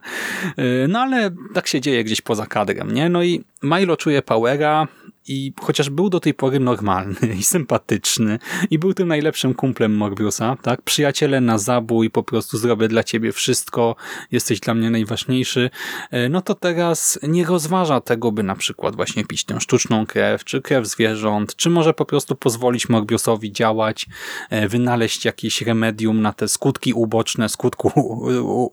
E, 0.57 0.87
no 0.87 0.99
ale 0.99 1.31
tak 1.53 1.67
się 1.67 1.81
dzieje 1.81 2.03
gdzieś 2.03 2.21
poza 2.21 2.45
kadrem, 2.45 2.93
nie? 2.93 3.09
No 3.09 3.23
i 3.23 3.43
Milo 3.63 3.97
czuje 3.97 4.21
powera, 4.21 4.87
i 5.29 5.53
chociaż 5.61 5.89
był 5.89 6.09
do 6.09 6.19
tej 6.19 6.33
pory 6.33 6.59
normalny 6.59 7.35
i 7.39 7.43
sympatyczny 7.43 8.39
i 8.69 8.79
był 8.79 8.93
tym 8.93 9.07
najlepszym 9.07 9.53
kumplem 9.53 9.97
Morbiusa, 9.97 10.57
tak? 10.61 10.81
Przyjaciele 10.81 11.41
na 11.41 11.57
zabój, 11.57 12.09
po 12.09 12.23
prostu 12.23 12.57
zrobię 12.57 12.87
dla 12.87 13.03
ciebie 13.03 13.31
wszystko, 13.31 13.95
jesteś 14.31 14.59
dla 14.59 14.73
mnie 14.73 14.89
najważniejszy, 14.89 15.69
e, 16.11 16.29
no 16.29 16.41
to 16.41 16.55
teraz 16.55 17.19
nie 17.23 17.45
rozważa 17.45 18.01
tego, 18.01 18.31
by 18.31 18.43
na 18.43 18.55
przykład 18.55 18.95
właśnie 18.95 19.25
pić 19.25 19.43
tę 19.43 19.61
sztuczną 19.61 20.05
krew, 20.05 20.43
czy 20.43 20.61
krew 20.61 20.87
zwierząt, 20.87 21.55
czy 21.55 21.69
może 21.69 21.93
po 21.93 22.05
prostu 22.05 22.35
pozwolić 22.35 22.89
Morbiusowi 22.89 23.51
działać, 23.51 24.05
e, 24.49 24.67
wynaleźć 24.67 25.25
jakieś 25.25 25.61
remedium 25.61 26.21
na 26.21 26.33
te 26.33 26.47
skutki 26.47 26.93
uboczne, 26.93 27.49
skutku 27.49 27.91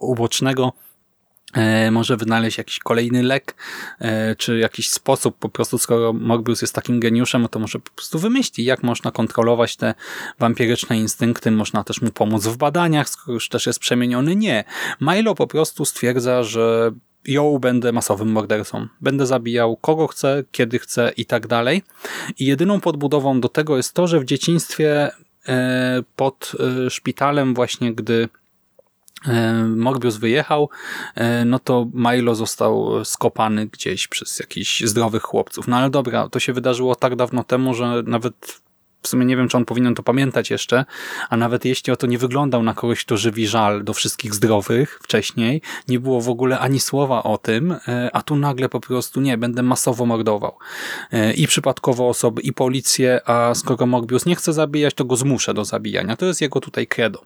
ubocznego, 0.00 0.72
może 1.90 2.16
wynaleźć 2.16 2.58
jakiś 2.58 2.78
kolejny 2.78 3.22
lek, 3.22 3.54
e, 3.98 4.36
czy 4.36 4.58
jakiś 4.58 4.90
sposób 4.90 5.38
po 5.38 5.48
prostu, 5.48 5.78
skoro 5.78 6.12
Morbius 6.12 6.62
jest 6.62 6.74
takim 6.74 7.00
geniuszem, 7.00 7.42
no 7.42 7.48
to 7.48 7.58
może 7.58 7.78
po 7.78 7.90
prostu 7.90 8.18
wymyśli, 8.18 8.64
jak 8.64 8.82
można 8.82 9.10
kontrolować 9.10 9.76
te 9.76 9.94
wampiryczne 10.38 10.98
instynkty, 10.98 11.50
można 11.50 11.84
też 11.84 12.02
mu 12.02 12.10
pomóc 12.10 12.46
w 12.46 12.56
badaniach, 12.56 13.08
skoro 13.08 13.34
już 13.34 13.48
też 13.48 13.66
jest 13.66 13.78
przemieniony. 13.78 14.36
Nie. 14.36 14.64
Milo 15.00 15.34
po 15.34 15.46
prostu 15.46 15.84
stwierdza, 15.84 16.42
że 16.42 16.92
ją 17.26 17.58
będę 17.58 17.92
masowym 17.92 18.28
mordercą. 18.28 18.86
Będę 19.00 19.26
zabijał 19.26 19.76
kogo 19.76 20.06
chcę, 20.06 20.44
kiedy 20.52 20.78
chcę 20.78 21.12
i 21.16 21.26
tak 21.26 21.46
dalej. 21.46 21.82
I 22.38 22.46
jedyną 22.46 22.80
podbudową 22.80 23.40
do 23.40 23.48
tego 23.48 23.76
jest 23.76 23.92
to, 23.92 24.06
że 24.06 24.20
w 24.20 24.24
dzieciństwie 24.24 25.10
e, 25.48 26.02
pod 26.16 26.52
szpitalem 26.88 27.54
właśnie, 27.54 27.94
gdy 27.94 28.28
E, 28.28 28.45
Morbius 29.76 30.16
wyjechał, 30.16 30.68
e, 31.14 31.44
no 31.44 31.58
to 31.58 31.86
Milo 31.94 32.34
został 32.34 33.04
skopany 33.04 33.66
gdzieś 33.66 34.08
przez 34.08 34.38
jakichś 34.38 34.84
zdrowych 34.84 35.22
chłopców. 35.22 35.68
No 35.68 35.76
ale 35.76 35.90
dobra, 35.90 36.28
to 36.28 36.40
się 36.40 36.52
wydarzyło 36.52 36.94
tak 36.94 37.16
dawno 37.16 37.44
temu, 37.44 37.74
że 37.74 38.02
nawet 38.06 38.60
w 39.02 39.08
sumie 39.08 39.26
nie 39.26 39.36
wiem, 39.36 39.48
czy 39.48 39.56
on 39.56 39.64
powinien 39.64 39.94
to 39.94 40.02
pamiętać 40.02 40.50
jeszcze, 40.50 40.84
a 41.30 41.36
nawet 41.36 41.64
jeśli 41.64 41.92
o 41.92 41.96
to 41.96 42.06
nie 42.06 42.18
wyglądał 42.18 42.62
na 42.62 42.74
kogoś, 42.74 43.04
kto 43.04 43.16
żywi 43.16 43.46
żal 43.46 43.84
do 43.84 43.94
wszystkich 43.94 44.34
zdrowych 44.34 44.98
wcześniej, 45.02 45.62
nie 45.88 46.00
było 46.00 46.20
w 46.20 46.28
ogóle 46.28 46.58
ani 46.58 46.80
słowa 46.80 47.22
o 47.22 47.38
tym, 47.38 47.76
e, 47.88 48.10
a 48.12 48.22
tu 48.22 48.36
nagle 48.36 48.68
po 48.68 48.80
prostu 48.80 49.20
nie, 49.20 49.38
będę 49.38 49.62
masowo 49.62 50.06
mordował. 50.06 50.58
I 51.36 51.46
przypadkowo 51.46 52.08
osoby, 52.08 52.42
i 52.42 52.52
policję, 52.52 53.20
a 53.28 53.54
skoro 53.54 53.86
Morbius 53.86 54.26
nie 54.26 54.36
chce 54.36 54.52
zabijać, 54.52 54.94
to 54.94 55.04
go 55.04 55.16
zmuszę 55.16 55.54
do 55.54 55.64
zabijania. 55.64 56.16
To 56.16 56.26
jest 56.26 56.40
jego 56.40 56.60
tutaj 56.60 56.86
credo. 56.86 57.22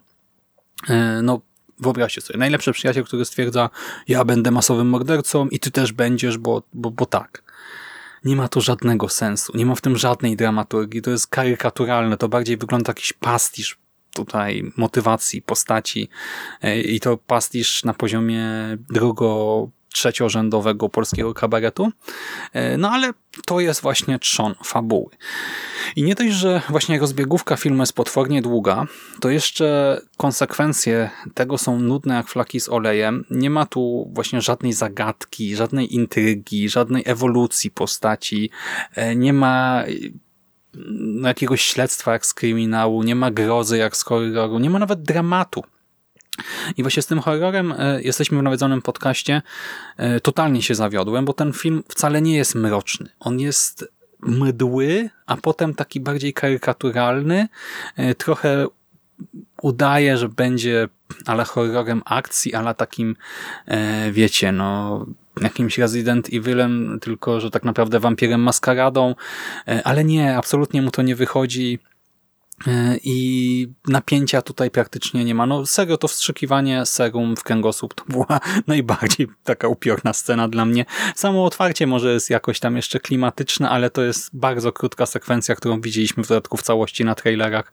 No, 1.22 1.40
Wyobraźcie 1.81 2.21
sobie, 2.21 2.38
najlepszy 2.38 2.73
przyjaciel, 2.73 3.05
który 3.05 3.25
stwierdza, 3.25 3.71
ja 4.09 4.25
będę 4.25 4.51
masowym 4.51 4.88
mordercą 4.88 5.49
i 5.49 5.59
ty 5.59 5.71
też 5.71 5.93
będziesz, 5.93 6.38
bo, 6.38 6.62
bo, 6.73 6.90
bo 6.90 7.07
tak. 7.07 7.43
Nie 8.25 8.37
ma 8.37 8.49
to 8.49 8.61
żadnego 8.61 9.09
sensu, 9.09 9.53
nie 9.57 9.66
ma 9.66 9.75
w 9.75 9.81
tym 9.81 9.97
żadnej 9.97 10.37
dramaturgii, 10.37 11.03
to 11.03 11.11
jest 11.11 11.27
karykaturalne, 11.27 12.16
to 12.16 12.29
bardziej 12.29 12.57
wygląda 12.57 12.90
jakiś 12.90 13.12
pastisz 13.12 13.79
tutaj 14.14 14.73
motywacji 14.77 15.43
postaci. 15.43 16.09
E, 16.62 16.81
i 16.81 17.01
to 17.01 17.16
pastisz 17.16 17.85
na 17.85 17.95
poziomie 17.95 18.45
drugo 18.90 19.69
trzeciorzędowego 19.92 20.88
polskiego 20.88 21.35
kabaretu. 21.35 21.92
E, 22.53 22.76
no 22.76 22.90
ale 22.90 23.12
to 23.46 23.61
jest 23.61 23.81
właśnie 23.83 24.18
trzon 24.18 24.55
fabuły. 24.64 25.11
I 25.96 26.03
nie 26.03 26.14
dość, 26.14 26.33
że 26.33 26.62
właśnie 26.68 26.98
rozbiegówka 26.98 27.57
filmu 27.57 27.83
jest 27.83 27.92
potwornie 27.92 28.42
długa, 28.42 28.87
to 29.20 29.31
jeszcze 29.31 30.00
konsekwencje 30.16 31.11
tego 31.35 31.59
są 31.59 31.81
nudne 31.81 32.14
jak 32.14 32.29
flaki 32.29 32.61
z 32.61 32.68
olejem. 32.68 33.24
Nie 33.31 33.50
ma 33.50 33.66
tu 33.66 34.11
właśnie 34.12 34.40
żadnej 34.40 34.72
zagadki, 34.72 35.57
żadnej 35.57 35.94
intrygi, 35.94 36.68
żadnej 36.68 37.03
ewolucji 37.07 37.70
postaci. 37.70 38.50
E, 38.94 39.16
nie 39.16 39.33
ma 39.33 39.85
mm, 40.74 41.22
jakiegoś 41.24 41.62
śledztwa 41.62 42.12
jak 42.12 42.26
z 42.26 42.35
kryminału, 42.35 43.03
nie 43.03 43.14
ma 43.14 43.31
grozy 43.31 43.79
jak 43.79 43.96
z 43.96 44.05
horroru, 44.05 44.59
nie 44.59 44.70
ma 44.70 44.79
nawet 44.79 45.03
dramatu 45.03 45.64
i 46.77 46.83
właśnie 46.83 47.03
z 47.03 47.07
tym 47.07 47.21
horrorem 47.21 47.75
e, 47.79 48.03
jesteśmy 48.03 48.38
w 48.38 48.43
nawiedzonym 48.43 48.83
podcaście. 48.83 49.43
E, 49.97 50.21
totalnie 50.21 50.62
się 50.62 50.75
zawiodłem, 50.75 51.25
bo 51.25 51.33
ten 51.33 51.53
film 51.53 51.83
wcale 51.88 52.23
nie 52.23 52.37
jest 52.37 52.55
mroczny. 52.55 53.09
On 53.21 53.40
jest 53.40 53.93
mdły, 54.23 55.11
a 55.27 55.37
potem 55.37 55.75
taki 55.75 56.01
bardziej 56.01 56.33
karykaturalny. 56.33 57.49
E, 57.97 58.14
trochę 58.14 58.66
udaje, 59.62 60.16
że 60.16 60.29
będzie 60.29 60.88
ale 61.27 61.45
horrorem 61.45 62.03
akcji, 62.05 62.55
ale 62.55 62.75
takim, 62.75 63.16
wiecie, 64.12 64.53
no 64.53 65.07
jakimś 65.40 65.79
Resident 65.79 66.29
Evilem, 66.33 66.99
tylko 67.01 67.40
że 67.40 67.51
tak 67.51 67.64
naprawdę 67.64 68.01
wampirem 68.01 68.40
maskaradą, 68.40 69.14
ale 69.85 70.05
nie, 70.05 70.37
absolutnie 70.37 70.83
mu 70.83 70.90
to 70.90 71.03
nie 71.03 71.16
wychodzi. 71.16 71.79
E, 72.66 72.96
i 73.03 73.68
napięcia 73.88 74.42
tutaj 74.42 74.70
praktycznie 74.70 75.25
nie 75.25 75.35
ma. 75.35 75.46
No 75.46 75.66
serio, 75.66 75.96
to 75.96 76.09
wstrzykiwanie 76.09 76.87
serum 76.87 77.37
w 77.37 77.42
kręgosłup 77.42 77.94
to 77.94 78.05
była 78.09 78.40
najbardziej 78.66 79.27
taka 79.44 79.68
upiorna 79.68 80.12
scena 80.12 80.49
dla 80.49 80.64
mnie. 80.64 80.85
Samo 81.14 81.44
otwarcie 81.44 81.87
może 81.87 82.12
jest 82.12 82.31
jakoś 82.31 82.61
tam 82.61 82.77
jeszcze 82.77 83.01
klimatyczne, 83.01 83.68
ale 83.70 83.90
to 83.90 84.03
jest 84.03 84.31
bardzo 84.33 84.73
krótka 84.73 85.07
sekwencja, 85.07 85.55
którą 85.55 85.81
widzieliśmy 85.81 86.25
w 86.25 86.29
dodatku 86.29 86.57
w 86.57 86.62
całości 86.62 87.05
na 87.05 87.14
trailerach. 87.14 87.73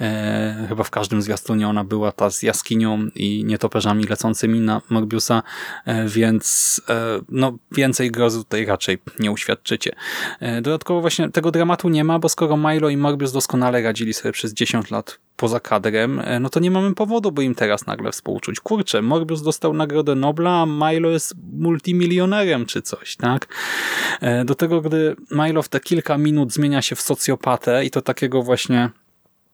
E, 0.00 0.66
chyba 0.68 0.84
w 0.84 0.90
każdym 0.90 1.22
zwiastunie 1.22 1.68
ona 1.68 1.84
była 1.84 2.12
ta 2.12 2.30
z 2.30 2.42
jaskinią 2.42 3.06
i 3.14 3.44
nietoperzami 3.44 4.04
lecącymi 4.04 4.60
na 4.60 4.82
Morbiusa, 4.90 5.42
e, 5.86 6.08
więc 6.08 6.80
e, 6.88 7.20
no 7.28 7.58
więcej 7.72 8.10
grozy 8.10 8.38
tutaj 8.38 8.66
raczej 8.66 8.98
nie 9.18 9.30
uświadczycie. 9.30 9.92
E, 10.40 10.62
dodatkowo 10.62 11.00
właśnie 11.00 11.30
tego 11.30 11.50
dramatu 11.50 11.88
nie 11.88 12.04
ma, 12.04 12.18
bo 12.18 12.28
skoro 12.28 12.56
Milo 12.56 12.88
i 12.88 12.96
Morbius 12.96 13.32
doskonale 13.32 13.82
radzili 13.82 14.14
sobie 14.20 14.32
przez 14.32 14.54
10 14.54 14.90
lat 14.90 15.18
poza 15.40 15.60
kadrem, 15.60 16.20
e, 16.24 16.40
no 16.40 16.48
to 16.48 16.60
nie 16.60 16.70
mamy 16.70 16.94
powodu, 16.94 17.32
by 17.32 17.44
im 17.44 17.54
teraz 17.54 17.86
nagle 17.86 18.12
współczuć. 18.12 18.60
Kurczę, 18.60 19.02
Morbius 19.02 19.42
dostał 19.42 19.74
Nagrodę 19.74 20.14
Nobla, 20.14 20.62
a 20.62 20.66
Milo 20.66 21.10
jest 21.10 21.34
multimilionerem 21.52 22.66
czy 22.66 22.82
coś, 22.82 23.16
tak? 23.16 23.46
E, 24.20 24.44
do 24.44 24.54
tego, 24.54 24.80
gdy 24.80 25.16
Milo 25.30 25.62
w 25.62 25.68
te 25.68 25.80
kilka 25.80 26.18
minut 26.18 26.52
zmienia 26.52 26.82
się 26.82 26.96
w 26.96 27.00
socjopatę 27.00 27.84
i 27.84 27.90
to 27.90 28.02
takiego 28.02 28.42
właśnie 28.42 28.90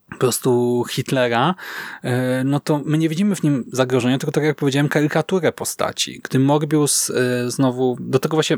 po 0.09 0.17
prostu 0.17 0.83
Hitlera, 0.89 1.55
e, 2.03 2.43
no 2.43 2.59
to 2.59 2.81
my 2.85 2.97
nie 2.97 3.09
widzimy 3.09 3.35
w 3.35 3.43
nim 3.43 3.65
zagrożenia, 3.71 4.17
tylko 4.17 4.31
tak 4.31 4.43
jak 4.43 4.55
powiedziałem, 4.55 4.89
karykaturę 4.89 5.51
postaci. 5.51 6.21
Gdy 6.23 6.39
Morbius 6.39 7.11
znowu, 7.47 7.97
do 7.99 8.19
tego 8.19 8.37
właśnie 8.37 8.57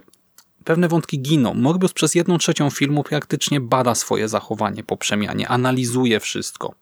pewne 0.63 0.87
wątki 0.87 1.21
giną. 1.21 1.53
Morbius 1.53 1.93
przez 1.93 2.15
jedną 2.15 2.37
trzecią 2.37 2.69
filmu 2.69 3.03
praktycznie 3.03 3.59
bada 3.59 3.95
swoje 3.95 4.27
zachowanie 4.27 4.83
po 4.83 4.97
przemianie, 4.97 5.47
analizuje 5.47 6.19
wszystko. 6.19 6.75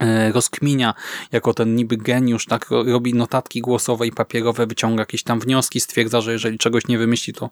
E, 0.00 0.32
rozkminia 0.32 0.94
jako 1.32 1.54
ten 1.54 1.76
niby 1.76 1.96
geniusz, 1.96 2.46
tak 2.46 2.70
robi 2.70 3.14
notatki 3.14 3.60
głosowe 3.60 4.06
i 4.06 4.12
papierowe, 4.12 4.66
wyciąga 4.66 5.02
jakieś 5.02 5.22
tam 5.22 5.40
wnioski, 5.40 5.80
stwierdza, 5.80 6.20
że 6.20 6.32
jeżeli 6.32 6.58
czegoś 6.58 6.86
nie 6.88 6.98
wymyśli, 6.98 7.32
to 7.32 7.50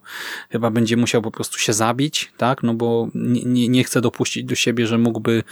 chyba 0.49 0.69
będzie 0.69 0.97
musiał 0.97 1.21
po 1.21 1.31
prostu 1.31 1.59
się 1.59 1.73
zabić, 1.73 2.31
tak, 2.37 2.63
no 2.63 2.73
bo 2.73 3.07
nie, 3.15 3.69
nie, 3.69 3.83
chce 3.83 4.01
dopuścić 4.01 4.43
do 4.43 4.55
siebie, 4.55 4.87
że 4.87 4.97
mógłby 4.97 5.43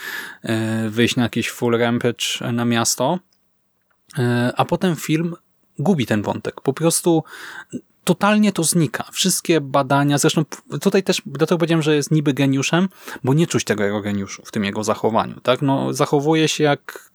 e, 0.44 0.90
wyjść 0.90 1.16
na 1.16 1.24
jakiś 1.24 1.50
full 1.50 1.78
rampage 1.78 2.52
na 2.54 2.66
miasto, 2.66 3.20
e, 4.18 4.54
a 4.58 4.66
potem 4.66 4.96
film 4.96 5.36
gubi 5.80 6.06
ten 6.06 6.22
wątek. 6.22 6.62
Po 6.62 6.74
prostu 6.74 7.24
totalnie 8.04 8.52
to 8.52 8.64
znika. 8.64 9.04
Wszystkie 9.12 9.62
badania, 9.62 10.18
zresztą 10.18 10.46
tutaj 10.82 11.04
też 11.04 11.22
dlatego 11.26 11.58
powiedziałem, 11.58 11.82
że 11.82 11.96
jest 11.96 12.12
niby 12.12 12.34
geniuszem, 12.34 12.90
bo 13.24 13.34
nie 13.34 13.48
czuć 13.48 13.64
tego 13.64 13.84
jego 13.84 14.02
geniuszu 14.02 14.42
w 14.46 14.52
tym 14.52 14.66
jego 14.66 14.84
zachowaniu. 14.84 15.40
Tak? 15.44 15.62
No, 15.62 15.94
zachowuje 15.94 16.48
się 16.48 16.64
jak 16.64 17.11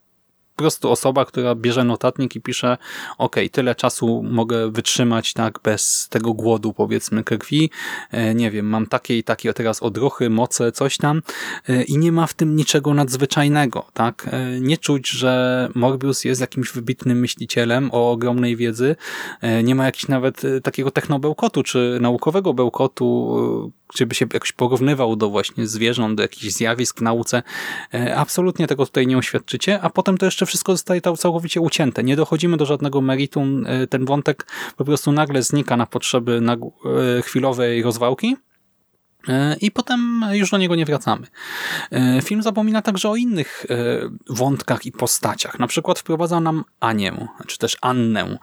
prostu 0.57 0.91
osoba, 0.91 1.25
która 1.25 1.55
bierze 1.55 1.85
notatnik 1.85 2.37
i 2.37 2.41
pisze 2.41 2.77
ok, 3.19 3.37
tyle 3.53 3.75
czasu 3.75 4.23
mogę 4.23 4.71
wytrzymać 4.71 5.33
tak 5.33 5.59
bez 5.65 6.09
tego 6.11 6.35
głodu 6.35 6.73
powiedzmy 6.73 7.25
krwi, 7.25 7.71
e, 8.11 8.35
nie 8.35 8.51
wiem, 8.51 8.67
mam 8.67 8.87
takie 8.87 9.19
i 9.19 9.25
takie 9.25 9.53
teraz 9.53 9.83
odruchy, 9.83 10.31
moce, 10.31 10.73
coś 10.73 10.97
tam 10.97 11.23
e, 11.69 11.83
i 11.83 11.99
nie 11.99 12.13
ma 12.13 12.27
w 12.27 12.35
tym 12.35 12.57
niczego 12.57 12.95
nadzwyczajnego, 12.95 13.87
tak? 13.93 14.29
E, 14.33 14.61
nie 14.61 14.79
czuć, 14.79 15.09
że 15.09 15.69
Morbius 15.75 16.25
jest 16.25 16.41
jakimś 16.41 16.73
wybitnym 16.73 17.21
myślicielem 17.21 17.91
o 17.93 18.11
ogromnej 18.11 18.57
wiedzy, 18.57 18.97
nie 19.65 19.75
ma 19.75 19.85
jakiś 19.85 20.09
nawet 20.09 20.43
takiego 20.63 20.91
technobełkotu 20.91 21.63
czy 21.63 21.99
naukowego 22.01 22.55
bełkotu, 22.55 23.73
gdzie 23.95 24.07
by 24.07 24.15
się 24.15 24.27
jakoś 24.33 24.53
porównywał 24.53 25.17
do 25.17 25.31
właśnie 25.31 25.67
zwierząt, 25.67 26.17
do 26.17 26.23
jakichś 26.23 26.55
zjawisk 26.55 26.99
w 26.99 27.03
nauce. 27.03 27.43
Absolutnie 28.17 28.67
tego 28.67 28.87
tutaj 28.87 29.07
nie 29.07 29.19
oświadczycie, 29.19 29.81
a 29.81 29.91
potem 29.91 30.19
to 30.19 30.27
jeszcze 30.27 30.47
wszystko 30.47 30.73
zostaje 30.73 31.01
całkowicie 31.01 31.61
ucięte. 31.61 32.05
Nie 32.05 32.17
dochodzimy 32.17 32.57
do 32.57 32.67
żadnego 32.67 33.01
meritum. 33.01 33.65
E, 33.67 33.87
ten 33.87 34.05
wątek 34.05 34.47
po 34.77 34.85
prostu 34.85 35.13
nagle 35.13 35.43
znika 35.43 35.77
na 35.77 35.87
potrzeby 35.87 36.43
e, 37.19 37.23
chwilowej 37.23 37.83
rozwałki. 37.83 38.37
E, 39.29 39.57
I 39.61 39.71
potem 39.71 40.25
już 40.33 40.51
do 40.51 40.59
niego 40.59 40.75
nie 40.75 40.85
wracamy. 40.85 41.27
Film 42.23 42.43
zapomina 42.43 42.83
także 42.83 43.09
o 43.09 43.17
innych 43.17 43.67
wątkach 44.29 44.87
i 44.87 44.93
postaciach. 44.93 45.59
Na 45.59 45.67
przykład 45.67 45.99
wprowadza 45.99 46.41
nam 46.41 46.65
Anię, 46.81 47.29
czy 47.47 47.59
też 47.59 47.77
Annę. 47.81 48.39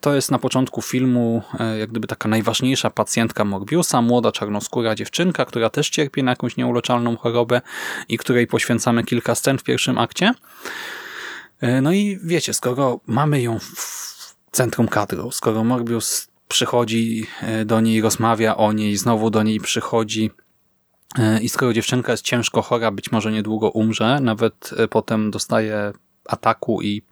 To 0.00 0.14
jest 0.14 0.30
na 0.30 0.38
początku 0.38 0.82
filmu 0.82 1.42
jak 1.78 1.90
gdyby 1.90 2.06
taka 2.06 2.28
najważniejsza 2.28 2.90
pacjentka 2.90 3.44
Morbiusa, 3.44 4.02
młoda 4.02 4.32
czarnoskóra 4.32 4.94
dziewczynka, 4.94 5.44
która 5.44 5.70
też 5.70 5.90
cierpi 5.90 6.22
na 6.22 6.32
jakąś 6.32 6.56
nieuleczalną 6.56 7.16
chorobę 7.16 7.60
i 8.08 8.18
której 8.18 8.46
poświęcamy 8.46 9.04
kilka 9.04 9.34
scen 9.34 9.58
w 9.58 9.62
pierwszym 9.62 9.98
akcie. 9.98 10.32
E, 11.60 11.80
no 11.80 11.92
i 11.92 12.18
wiecie, 12.22 12.54
skoro 12.54 13.00
mamy 13.06 13.42
ją 13.42 13.58
w 13.58 14.34
centrum 14.50 14.88
kadru, 14.88 15.30
skoro 15.30 15.64
Morbius 15.64 16.28
przychodzi 16.54 17.26
e, 17.42 17.64
do 17.64 17.80
niej, 17.80 18.00
rozmawia 18.00 18.56
o 18.56 18.72
niej, 18.72 18.96
znowu 18.96 19.30
do 19.30 19.42
niej 19.42 19.60
przychodzi. 19.60 20.30
E, 21.18 21.40
i 21.40 21.48
skoro 21.48 21.72
dziewczynka 21.72 22.12
jest 22.12 22.24
ciężko 22.24 22.62
chora, 22.62 22.90
być 22.90 23.12
może 23.12 23.32
niedługo 23.32 23.70
umrze, 23.70 24.20
nawet 24.20 24.70
potem 24.90 25.30
dostaje 25.30 25.92
ataku 26.28 26.82
i 26.82 27.02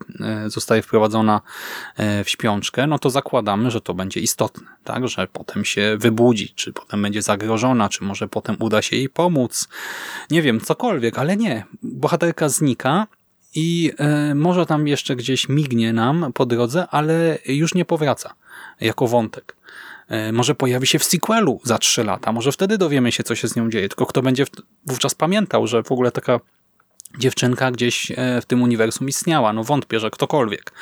zostaje 0.46 0.82
wprowadzona 0.82 1.40
w 1.98 2.24
śpiączkę, 2.26 2.86
no 2.86 2.98
to 2.98 3.10
zakładamy, 3.10 3.70
że 3.70 3.80
to 3.80 3.94
będzie 3.94 4.20
istotne, 4.20 4.66
tak, 4.84 5.08
że 5.08 5.26
potem 5.32 5.64
się 5.64 5.96
wybudzi, 5.98 6.48
czy 6.54 6.72
potem 6.72 7.02
będzie 7.02 7.22
zagrożona, 7.22 7.88
czy 7.88 8.04
może 8.04 8.28
potem 8.28 8.56
uda 8.58 8.82
się 8.82 8.96
jej 8.96 9.08
pomóc, 9.08 9.68
nie 10.30 10.42
wiem, 10.42 10.60
cokolwiek, 10.60 11.18
ale 11.18 11.36
nie. 11.36 11.64
Bohaterka 11.82 12.48
znika 12.48 13.06
i 13.54 13.92
e, 13.98 14.34
może 14.34 14.66
tam 14.66 14.88
jeszcze 14.88 15.16
gdzieś 15.16 15.48
mignie 15.48 15.92
nam 15.92 16.32
po 16.34 16.46
drodze, 16.46 16.86
ale 16.90 17.38
już 17.46 17.74
nie 17.74 17.84
powraca 17.84 18.34
jako 18.82 19.06
wątek. 19.06 19.56
E, 20.08 20.32
może 20.32 20.54
pojawi 20.54 20.86
się 20.86 20.98
w 20.98 21.04
sequelu 21.04 21.60
za 21.64 21.78
trzy 21.78 22.04
lata, 22.04 22.32
może 22.32 22.52
wtedy 22.52 22.78
dowiemy 22.78 23.12
się, 23.12 23.22
co 23.22 23.34
się 23.34 23.48
z 23.48 23.56
nią 23.56 23.70
dzieje, 23.70 23.88
tylko 23.88 24.06
kto 24.06 24.22
będzie 24.22 24.44
wówczas 24.86 25.14
pamiętał, 25.14 25.66
że 25.66 25.82
w 25.82 25.92
ogóle 25.92 26.12
taka 26.12 26.40
dziewczynka 27.18 27.70
gdzieś 27.70 28.10
e, 28.10 28.40
w 28.40 28.46
tym 28.46 28.62
uniwersum 28.62 29.08
istniała. 29.08 29.52
No 29.52 29.64
wątpię, 29.64 30.00
że 30.00 30.10
ktokolwiek. 30.10 30.72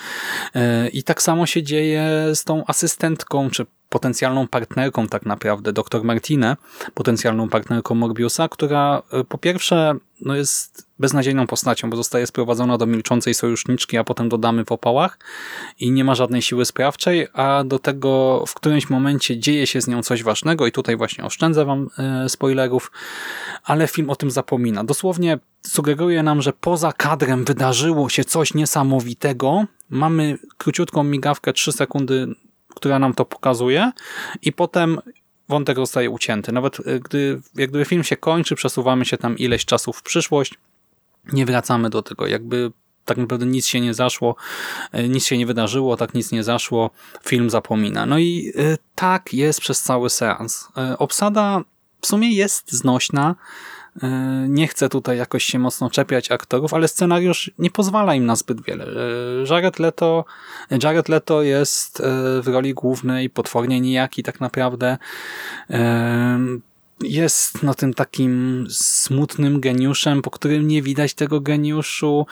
I 0.92 1.02
tak 1.02 1.22
samo 1.22 1.46
się 1.46 1.62
dzieje 1.62 2.02
z 2.34 2.44
tą 2.44 2.64
asystentką, 2.66 3.50
czy 3.50 3.66
potencjalną 3.90 4.48
partnerką 4.48 5.08
tak 5.08 5.26
naprawdę, 5.26 5.72
dr 5.72 6.04
Martinę, 6.04 6.56
potencjalną 6.94 7.48
partnerką 7.48 7.94
Morbiusa, 7.94 8.48
która 8.48 9.02
e, 9.12 9.24
po 9.24 9.38
pierwsze 9.38 9.94
no 10.22 10.36
jest 10.36 10.86
beznadziejną 10.98 11.46
postacią, 11.46 11.90
bo 11.90 11.96
zostaje 11.96 12.26
sprowadzona 12.26 12.78
do 12.78 12.86
milczącej 12.86 13.34
sojuszniczki, 13.34 13.98
a 13.98 14.04
potem 14.04 14.28
do 14.28 14.38
damy 14.38 14.64
w 14.64 14.72
opałach 14.72 15.18
i 15.80 15.90
nie 15.90 16.04
ma 16.04 16.14
żadnej 16.14 16.42
siły 16.42 16.64
sprawczej, 16.64 17.28
a 17.32 17.64
do 17.64 17.78
tego 17.78 18.44
w 18.46 18.54
którymś 18.54 18.90
momencie 18.90 19.38
dzieje 19.38 19.66
się 19.66 19.80
z 19.80 19.88
nią 19.88 20.02
coś 20.02 20.22
ważnego 20.22 20.66
i 20.66 20.72
tutaj 20.72 20.96
właśnie 20.96 21.24
oszczędzę 21.24 21.64
wam 21.64 21.88
e, 21.98 22.28
spoilerów, 22.28 22.92
ale 23.64 23.88
film 23.88 24.10
o 24.10 24.16
tym 24.16 24.30
zapomina. 24.30 24.84
Dosłownie 24.84 25.38
sugeruje 25.62 26.22
nam, 26.22 26.42
że 26.42 26.52
poza 26.52 26.92
kadrem 26.92 27.44
wydarzyło 27.44 28.08
się 28.08 28.24
coś 28.24 28.54
niesamowitego. 28.54 29.64
Mamy 29.90 30.38
króciutką 30.58 31.04
migawkę, 31.04 31.52
3 31.52 31.72
sekundy 31.72 32.34
która 32.74 32.98
nam 32.98 33.14
to 33.14 33.24
pokazuje 33.24 33.92
i 34.42 34.52
potem 34.52 35.00
wątek 35.50 35.76
zostaje 35.76 36.10
ucięty. 36.10 36.52
Nawet 36.52 36.80
e, 36.80 37.00
gdy, 37.00 37.40
jak 37.54 37.70
gdyby 37.70 37.84
film 37.84 38.04
się 38.04 38.16
kończy, 38.16 38.54
przesuwamy 38.54 39.04
się 39.04 39.18
tam 39.18 39.38
ileś 39.38 39.64
czasu 39.64 39.92
w 39.92 40.02
przyszłość, 40.02 40.54
nie 41.32 41.46
wracamy 41.46 41.90
do 41.90 42.02
tego, 42.02 42.26
jakby 42.26 42.72
tak 43.04 43.18
naprawdę 43.18 43.46
nic 43.46 43.66
się 43.66 43.80
nie 43.80 43.94
zaszło, 43.94 44.36
e, 44.92 45.08
nic 45.08 45.26
się 45.26 45.38
nie 45.38 45.46
wydarzyło, 45.46 45.96
tak 45.96 46.14
nic 46.14 46.32
nie 46.32 46.44
zaszło, 46.44 46.90
film 47.26 47.50
zapomina. 47.50 48.06
No 48.06 48.18
i 48.18 48.52
e, 48.56 48.76
tak 48.94 49.34
jest 49.34 49.60
przez 49.60 49.82
cały 49.82 50.10
seans. 50.10 50.68
Obsada 50.98 51.60
w 52.00 52.06
sumie 52.06 52.32
jest 52.32 52.72
znośna, 52.72 53.34
nie 54.48 54.68
chcę 54.68 54.88
tutaj 54.88 55.18
jakoś 55.18 55.44
się 55.44 55.58
mocno 55.58 55.90
czepiać 55.90 56.30
aktorów, 56.30 56.74
ale 56.74 56.88
scenariusz 56.88 57.50
nie 57.58 57.70
pozwala 57.70 58.14
im 58.14 58.26
na 58.26 58.36
zbyt 58.36 58.62
wiele. 58.62 58.84
E, 58.84 59.54
Jared 59.54 59.78
Leto, 59.78 60.24
Jared 60.82 61.08
Leto 61.08 61.42
jest 61.42 62.00
e, 62.00 62.02
w 62.42 62.48
roli 62.48 62.74
głównej 62.74 63.30
potwornie 63.30 63.80
nijaki 63.80 64.22
tak 64.22 64.40
naprawdę. 64.40 64.98
Jest 67.00 67.62
no 67.62 67.74
tym 67.74 67.94
takim 67.94 68.66
smutnym 68.70 69.60
geniuszem, 69.60 70.22
po 70.22 70.30
którym 70.30 70.68
nie 70.68 70.82
widać 70.82 71.14
tego 71.14 71.40
geniuszu 71.40 72.26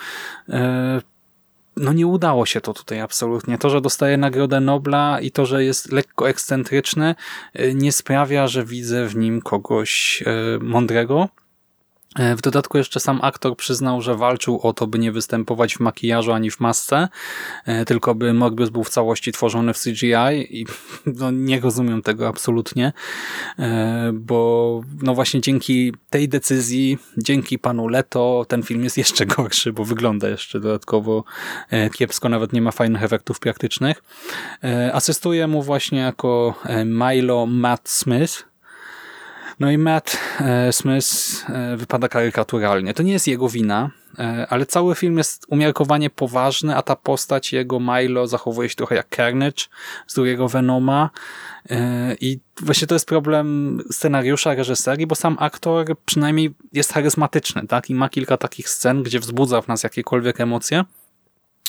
no 1.77 1.92
nie 1.92 2.07
udało 2.07 2.47
się 2.47 2.61
to 2.61 2.75
tutaj 2.75 3.01
absolutnie. 3.01 3.59
To, 3.59 3.71
że 3.71 3.81
dostaje 3.81 4.16
Nagrodę 4.16 4.61
Nobla 4.61 5.21
i 5.21 5.31
to, 5.31 5.47
że 5.47 5.64
jest 5.64 5.92
lekko 5.92 6.29
ekscentryczny, 6.29 7.14
nie 7.75 7.92
sprawia, 7.92 8.47
że 8.47 8.64
widzę 8.64 9.07
w 9.07 9.16
nim 9.16 9.40
kogoś 9.42 10.25
mądrego. 10.61 11.29
E, 12.16 12.37
w 12.37 12.40
dodatku 12.40 12.79
jeszcze 12.79 13.01
sam 13.01 13.21
aktor 13.23 13.57
przyznał, 13.57 14.01
że 14.01 14.14
walczył 14.14 14.61
o 14.61 14.73
to, 14.73 14.87
by 14.87 14.99
nie 14.99 15.12
występować 15.12 15.75
w 15.75 15.81
makijażu 15.81 16.33
ani 16.33 16.51
w 16.51 16.61
masce, 16.61 17.09
e, 17.66 17.85
tylko 17.85 18.14
by 18.14 18.35
Morbius 18.35 18.71
był 18.71 18.85
w 18.85 18.90
całości 18.90 19.33
tworzony 19.33 19.75
w 19.75 19.79
CGI 19.79 20.61
i 20.61 20.66
no, 21.21 21.31
nie 21.31 21.61
rozumiem 21.61 22.03
tego 22.03 22.29
absolutnie, 22.29 22.92
e, 23.59 24.11
bo 24.14 24.81
no 25.03 25.14
właśnie 25.14 25.40
dzięki 25.40 25.92
tej 26.11 26.29
decyzji, 26.29 26.99
dzięki 27.16 27.59
panu 27.59 27.88
Leto 27.88 28.44
ten 28.49 28.62
film 28.62 28.85
jest 28.85 28.99
jeszcze 28.99 29.27
gorszy, 29.37 29.73
bo 29.73 29.85
wygląda 29.85 30.29
jeszcze 30.29 30.61
dodatkowo 30.61 31.25
kiepsko, 31.92 32.29
nawet 32.29 32.53
nie 32.53 32.62
ma 32.62 32.71
fajnych 32.71 33.03
efektów 33.03 33.40
praktycznych. 33.40 34.03
Asystuje 34.92 35.47
mu 35.47 35.62
właśnie 35.62 35.99
jako 35.99 36.55
Milo 36.85 37.47
Matt 37.47 37.88
Smith, 37.88 38.48
no 39.61 39.71
i 39.71 39.79
Matt 39.79 40.18
e, 40.40 40.73
Smith 40.73 41.44
e, 41.49 41.77
wypada 41.77 42.09
karykaturalnie. 42.09 42.94
To 42.94 43.03
nie 43.03 43.12
jest 43.12 43.29
jego 43.29 43.49
wina. 43.49 43.90
e, 44.18 44.47
ale 44.51 44.66
cały 44.66 44.94
film 44.94 45.18
jest 45.18 45.47
umiarkowanie 45.49 46.11
poważny, 46.11 46.77
a 46.77 46.83
ta 46.83 46.97
postać 46.97 47.53
jego 47.53 47.81
Milo 47.81 48.27
zachowuje 48.27 48.68
się 48.68 48.75
trochę 48.75 48.94
jak 48.94 49.16
Carnage 49.16 49.64
z 50.07 50.14
drugiego 50.14 50.49
Venoma 50.49 51.11
i 52.21 52.38
właśnie 52.62 52.87
to 52.87 52.94
jest 52.94 53.09
problem 53.09 53.79
scenariusza, 53.90 54.55
reżyserii, 54.55 55.07
bo 55.07 55.14
sam 55.14 55.37
aktor 55.40 55.97
przynajmniej 56.05 56.55
jest 56.73 56.92
charyzmatyczny 56.92 57.66
tak? 57.66 57.90
i 57.90 57.94
ma 57.94 58.09
kilka 58.09 58.37
takich 58.37 58.68
scen, 58.68 59.03
gdzie 59.03 59.21
wzbudza 59.21 59.62
w 59.62 59.68
nas 59.68 59.83
jakiekolwiek 59.83 60.40
emocje 60.40 60.85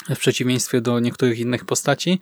w 0.10 0.20
przeciwieństwie 0.20 0.82
do 0.82 1.00
niektórych 1.00 1.40
innych 1.40 1.66
postaci. 1.66 2.20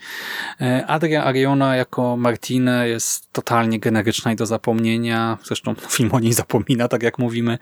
E, 0.61 0.85
Adria 0.87 1.23
Ariona 1.23 1.75
jako 1.75 2.17
Martine 2.17 2.87
jest 2.87 3.31
totalnie 3.31 3.79
generyczna 3.79 4.31
i 4.31 4.35
do 4.35 4.45
zapomnienia. 4.45 5.37
Zresztą 5.43 5.75
film 5.89 6.09
o 6.13 6.19
niej 6.19 6.33
zapomina, 6.33 6.87
tak 6.87 7.03
jak 7.03 7.19
mówimy. 7.19 7.57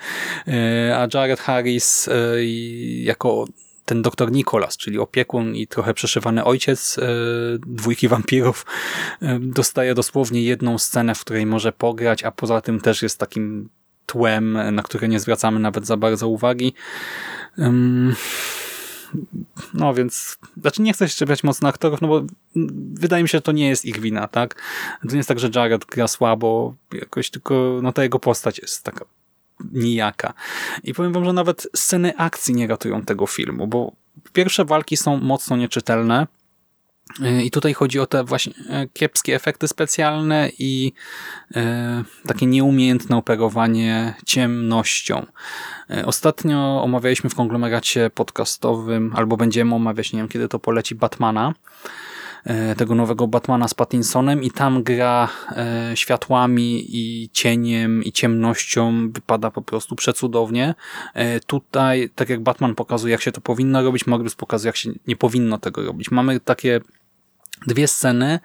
E, 0.47 0.97
a 0.97 1.08
Jared 1.13 1.39
Harris 1.39 2.08
e, 2.08 2.12
jako 3.04 3.45
ten 3.86 4.01
doktor 4.01 4.32
Nicholas, 4.32 4.78
czyli 4.78 4.99
opiekun 4.99 5.56
i 5.56 5.67
trochę 5.67 5.93
przeszywany 5.93 6.43
ojciec 6.43 6.99
dwójki 7.60 8.08
wampirów, 8.08 8.65
dostaje 9.39 9.93
dosłownie 9.93 10.43
jedną 10.43 10.78
scenę, 10.78 11.15
w 11.15 11.21
której 11.21 11.45
może 11.45 11.71
pograć, 11.71 12.23
a 12.23 12.32
poza 12.32 12.62
tym 12.62 12.82
też 12.82 13.01
jest 13.01 13.19
takim 13.19 13.69
tłem, 14.06 14.58
na 14.71 14.84
które 14.84 15.08
nie 15.08 15.19
zwracamy 15.19 15.60
nawet 15.60 15.86
za 15.86 15.97
bardzo 15.97 16.28
uwagi. 16.28 16.73
No 19.73 19.93
więc, 19.93 20.37
znaczy 20.61 20.81
nie 20.81 20.93
chcę 20.93 21.09
ściepiać 21.09 21.43
mocno 21.43 21.69
aktorów, 21.69 22.01
no 22.01 22.07
bo 22.07 22.23
wydaje 22.93 23.23
mi 23.23 23.29
się, 23.29 23.37
że 23.37 23.41
to 23.41 23.51
nie 23.51 23.69
jest 23.69 23.85
ich 23.85 23.99
wina, 23.99 24.27
tak? 24.27 24.61
To 25.01 25.07
nie 25.09 25.17
jest 25.17 25.29
tak, 25.29 25.39
że 25.39 25.49
Jared 25.55 25.85
gra 25.85 26.07
słabo, 26.07 26.75
jakoś 26.91 27.29
tylko, 27.29 27.79
no 27.83 27.91
ta 27.93 28.03
jego 28.03 28.19
postać 28.19 28.59
jest 28.59 28.83
taka 28.83 29.05
nijaka. 29.71 30.33
I 30.83 30.93
powiem 30.93 31.13
wam, 31.13 31.25
że 31.25 31.33
nawet 31.33 31.67
sceny 31.75 32.17
akcji 32.17 32.55
nie 32.55 32.67
ratują 32.67 33.01
tego 33.01 33.27
filmu, 33.27 33.67
bo 33.67 33.91
pierwsze 34.33 34.65
walki 34.65 34.97
są 34.97 35.17
mocno 35.17 35.57
nieczytelne, 35.57 36.27
i 37.43 37.51
tutaj 37.51 37.73
chodzi 37.73 37.99
o 37.99 38.05
te 38.05 38.23
właśnie 38.23 38.53
e, 38.69 38.87
kiepskie 38.87 39.35
efekty 39.35 39.67
specjalne 39.67 40.49
i 40.59 40.93
e, 41.55 42.03
takie 42.27 42.45
nieumiejętne 42.45 43.17
operowanie 43.17 44.13
ciemnością. 44.25 45.25
E, 45.89 46.05
ostatnio 46.05 46.83
omawialiśmy 46.83 47.29
w 47.29 47.35
konglomeracie 47.35 48.09
podcastowym, 48.09 49.13
albo 49.15 49.37
będziemy 49.37 49.75
omawiać, 49.75 50.13
nie 50.13 50.19
wiem 50.19 50.27
kiedy 50.27 50.47
to 50.47 50.59
poleci, 50.59 50.95
Batmana 50.95 51.53
tego 52.77 52.95
nowego 52.95 53.27
Batmana 53.27 53.67
z 53.67 53.73
Pattinsonem 53.73 54.43
i 54.43 54.51
tam 54.51 54.84
gra 54.84 55.29
światłami 55.95 56.86
i 56.89 57.29
cieniem 57.34 58.03
i 58.03 58.12
ciemnością 58.12 59.12
wypada 59.12 59.51
po 59.51 59.62
prostu 59.62 59.95
przecudownie. 59.95 60.75
Tutaj, 61.47 62.10
tak 62.15 62.29
jak 62.29 62.39
Batman 62.43 62.75
pokazuje, 62.75 63.12
jak 63.12 63.21
się 63.21 63.31
to 63.31 63.41
powinno 63.41 63.84
robić, 63.84 64.08
Morbius 64.08 64.36
pokazuje, 64.36 64.69
jak 64.69 64.75
się 64.75 64.91
nie 65.08 65.15
powinno 65.15 65.58
tego 65.58 65.86
robić. 65.86 66.12
Mamy 66.12 66.39
takie 66.39 66.81
dwie 67.67 67.88
sceny, 67.88 68.39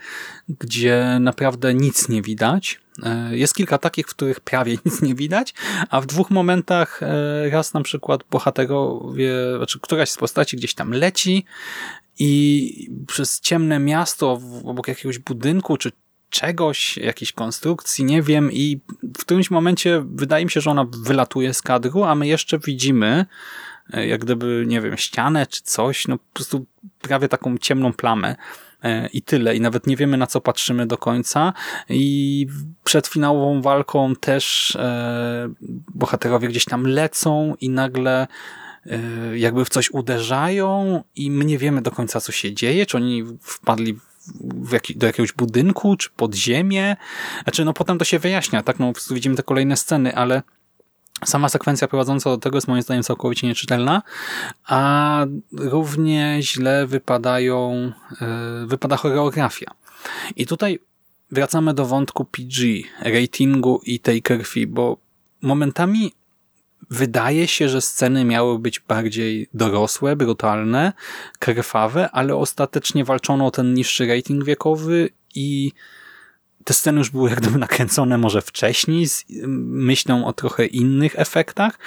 gdzie 0.48 1.18
naprawdę 1.20 1.74
nic 1.74 2.08
nie 2.08 2.22
widać. 2.22 2.80
E, 3.02 3.36
jest 3.36 3.54
kilka 3.54 3.78
takich, 3.78 4.06
w 4.06 4.10
których 4.10 4.40
prawie 4.40 4.76
nic 4.84 5.02
nie 5.02 5.14
widać, 5.14 5.54
a 5.90 6.00
w 6.00 6.06
dwóch 6.06 6.30
momentach 6.30 7.02
e, 7.02 7.50
raz 7.50 7.74
na 7.74 7.82
przykład 7.82 8.20
bohaterowie, 8.30 9.32
znaczy 9.56 9.80
któraś 9.80 10.10
z 10.10 10.16
postaci 10.16 10.56
gdzieś 10.56 10.74
tam 10.74 10.90
leci 10.90 11.44
i 12.18 12.90
przez 13.06 13.40
ciemne 13.40 13.78
miasto 13.78 14.40
obok 14.64 14.88
jakiegoś 14.88 15.18
budynku 15.18 15.76
czy 15.76 15.92
czegoś, 16.30 16.96
jakiejś 16.96 17.32
konstrukcji, 17.32 18.04
nie 18.04 18.22
wiem 18.22 18.52
i 18.52 18.80
w 19.02 19.20
którymś 19.20 19.50
momencie 19.50 20.04
wydaje 20.14 20.44
mi 20.44 20.50
się, 20.50 20.60
że 20.60 20.70
ona 20.70 20.86
wylatuje 21.04 21.54
z 21.54 21.62
kadru, 21.62 22.04
a 22.04 22.14
my 22.14 22.26
jeszcze 22.26 22.58
widzimy 22.58 23.26
e, 23.92 24.06
jak 24.06 24.20
gdyby, 24.20 24.64
nie 24.66 24.80
wiem, 24.80 24.96
ścianę 24.96 25.46
czy 25.46 25.62
coś, 25.62 26.08
no 26.08 26.18
po 26.18 26.34
prostu 26.34 26.66
prawie 27.02 27.28
taką 27.28 27.58
ciemną 27.58 27.92
plamę 27.92 28.36
E, 28.82 29.06
i 29.06 29.22
tyle. 29.22 29.56
I 29.56 29.60
nawet 29.60 29.86
nie 29.86 29.96
wiemy 29.96 30.16
na 30.16 30.26
co 30.26 30.40
patrzymy 30.40 30.86
do 30.86 30.98
końca. 30.98 31.52
I 31.88 32.46
przed 32.84 33.06
finałową 33.06 33.62
walką 33.62 34.16
też 34.16 34.76
e, 34.76 35.48
bohaterowie 35.94 36.48
gdzieś 36.48 36.64
tam 36.64 36.86
lecą 36.86 37.54
i 37.60 37.70
nagle 37.70 38.26
jakby 39.34 39.64
w 39.64 39.68
coś 39.68 39.90
uderzają 39.90 41.02
i 41.16 41.30
my 41.30 41.44
nie 41.44 41.58
wiemy 41.58 41.82
do 41.82 41.90
końca 41.90 42.20
co 42.20 42.32
się 42.32 42.54
dzieje, 42.54 42.86
czy 42.86 42.96
oni 42.96 43.24
wpadli 43.40 43.98
do 44.96 45.06
jakiegoś 45.06 45.32
budynku, 45.32 45.96
czy 45.96 46.10
pod 46.16 46.34
ziemię. 46.34 46.96
Znaczy, 47.42 47.64
no 47.64 47.72
potem 47.72 47.98
to 47.98 48.04
się 48.04 48.18
wyjaśnia, 48.18 48.62
tak? 48.62 48.78
No, 48.78 48.92
widzimy 49.10 49.36
te 49.36 49.42
kolejne 49.42 49.76
sceny, 49.76 50.16
ale 50.16 50.42
Sama 51.24 51.48
sekwencja 51.48 51.88
prowadząca 51.88 52.30
do 52.30 52.38
tego 52.38 52.56
jest 52.56 52.68
moim 52.68 52.82
zdaniem 52.82 53.02
całkowicie 53.02 53.46
nieczytelna, 53.46 54.02
a 54.64 55.26
równie 55.52 56.38
źle 56.40 56.86
wypadają, 56.86 57.92
e, 58.20 58.66
wypada 58.66 58.96
choreografia. 58.96 59.70
I 60.36 60.46
tutaj 60.46 60.78
wracamy 61.30 61.74
do 61.74 61.86
wątku 61.86 62.24
PG, 62.24 62.64
ratingu 63.00 63.80
i 63.84 64.00
tej 64.00 64.22
krwi, 64.22 64.66
bo 64.66 64.96
momentami 65.42 66.12
wydaje 66.90 67.48
się, 67.48 67.68
że 67.68 67.80
sceny 67.80 68.24
miały 68.24 68.58
być 68.58 68.80
bardziej 68.80 69.48
dorosłe, 69.54 70.16
brutalne, 70.16 70.92
krwawe, 71.38 72.10
ale 72.10 72.36
ostatecznie 72.36 73.04
walczono 73.04 73.46
o 73.46 73.50
ten 73.50 73.74
niższy 73.74 74.06
rating 74.06 74.44
wiekowy 74.44 75.08
i 75.34 75.72
te 76.64 76.74
sceny 76.74 76.98
już 76.98 77.10
były 77.10 77.30
jak 77.30 77.40
gdyby 77.40 77.58
nakręcone 77.58 78.18
może 78.18 78.42
wcześniej 78.42 79.08
z 79.08 79.24
myślą 79.66 80.26
o 80.26 80.32
trochę 80.32 80.66
innych 80.66 81.18
efektach, 81.18 81.78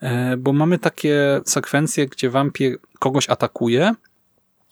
e, 0.00 0.36
bo 0.36 0.52
mamy 0.52 0.78
takie 0.78 1.40
sekwencje, 1.44 2.06
gdzie 2.06 2.30
wampir 2.30 2.78
kogoś 2.98 3.28
atakuje, 3.28 3.94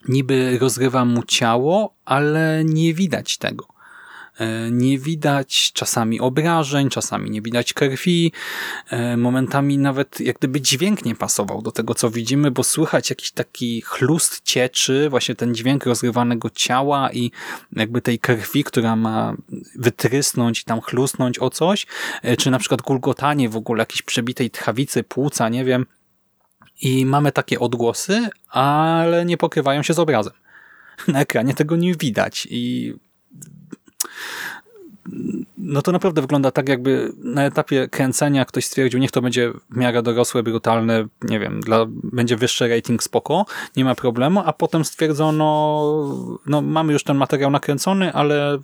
niby 0.09 0.59
rozrywa 0.59 1.05
mu 1.05 1.23
ciało, 1.23 1.95
ale 2.05 2.62
nie 2.65 2.95
widać 2.95 3.39
tego. 3.39 3.76
E, 4.38 4.70
nie 4.70 4.99
widać 4.99 5.72
czasami 5.72 6.20
obrażeń, 6.20 6.90
czasami 6.90 7.31
nie 7.31 7.42
widać 7.42 7.72
krwi, 7.72 8.33
e, 8.90 9.16
momentami 9.16 9.79
nawet 9.79 10.20
jak 10.20 10.38
gdyby 10.38 10.61
dźwięk 10.61 11.05
nie 11.05 11.14
pasował 11.14 11.62
do 11.62 11.72
tego, 11.72 11.94
co 11.94 12.11
widzimy, 12.11 12.51
bo 12.51 12.64
słychać 12.64 13.11
jakiś 13.11 13.31
taki 13.31 13.81
chlust 13.81 14.40
cieczy, 14.44 15.11
właśnie 15.11 15.35
ten 15.35 15.55
dźwięk 15.55 15.87
rozrywanego 15.87 16.51
ciała 16.51 17.12
i 17.12 17.31
jakby 17.72 18.03
tej 18.03 18.18
krwi, 18.18 18.64
która 18.64 18.96
ma 18.96 19.37
wytrysnąć 19.75 20.61
i 20.61 20.64
tam 20.64 20.81
chlusnąć 20.81 21.38
o 21.38 21.51
coś, 21.51 21.87
e, 22.22 22.37
czy 22.37 22.51
na 22.51 22.59
przykład 22.59 22.83
gulgotanie 22.83 23.49
w 23.49 23.57
ogóle 23.57 23.83
jakiejś 23.83 24.03
przebitej 24.03 24.51
tchawicy, 24.51 25.03
płuca, 25.03 25.49
nie 25.49 25.64
wiem. 25.64 25.87
I 26.83 27.07
mamy 27.07 27.33
takie 27.33 27.61
odgłosy, 27.61 28.29
ale 28.49 29.25
nie 29.25 29.37
pokrywają 29.37 29.83
się 29.83 29.94
z 29.94 29.99
obrazem. 29.99 30.33
Na 31.09 31.20
ekranie 31.20 31.55
tego 31.55 31.77
nie 31.77 31.94
widać 31.94 32.49
i 32.51 32.94
no 35.59 35.83
to 35.83 35.93
naprawdę 35.93 36.21
wygląda 36.21 36.51
tak, 36.51 36.69
jakby 36.69 37.13
na 37.19 37.45
etapie 37.45 37.89
kręcenia 37.89 38.45
ktoś 38.45 38.65
stwierdził, 38.65 39.01
niech 39.01 39.11
to 39.11 39.23
będzie 39.23 39.53
w 39.71 39.77
miarę 39.77 40.03
dorosłe, 40.03 40.43
brutalne, 40.43 41.07
nie 41.23 41.41
wiem, 41.41 41.61
dla, 41.61 41.87
będzie 41.89 42.37
wyższy 42.37 42.69
rating, 42.69 43.03
spoko, 43.03 43.47
nie 43.77 43.85
ma 43.85 43.95
problemu, 43.95 44.43
a 44.47 44.53
potem 44.53 44.85
stwierdzono, 44.85 46.37
no 46.47 46.63
mamy 46.63 46.93
już 46.93 47.05
ten 47.05 47.17
materiał 47.17 47.51
nakręcony, 47.51 48.13
ale 48.13 48.59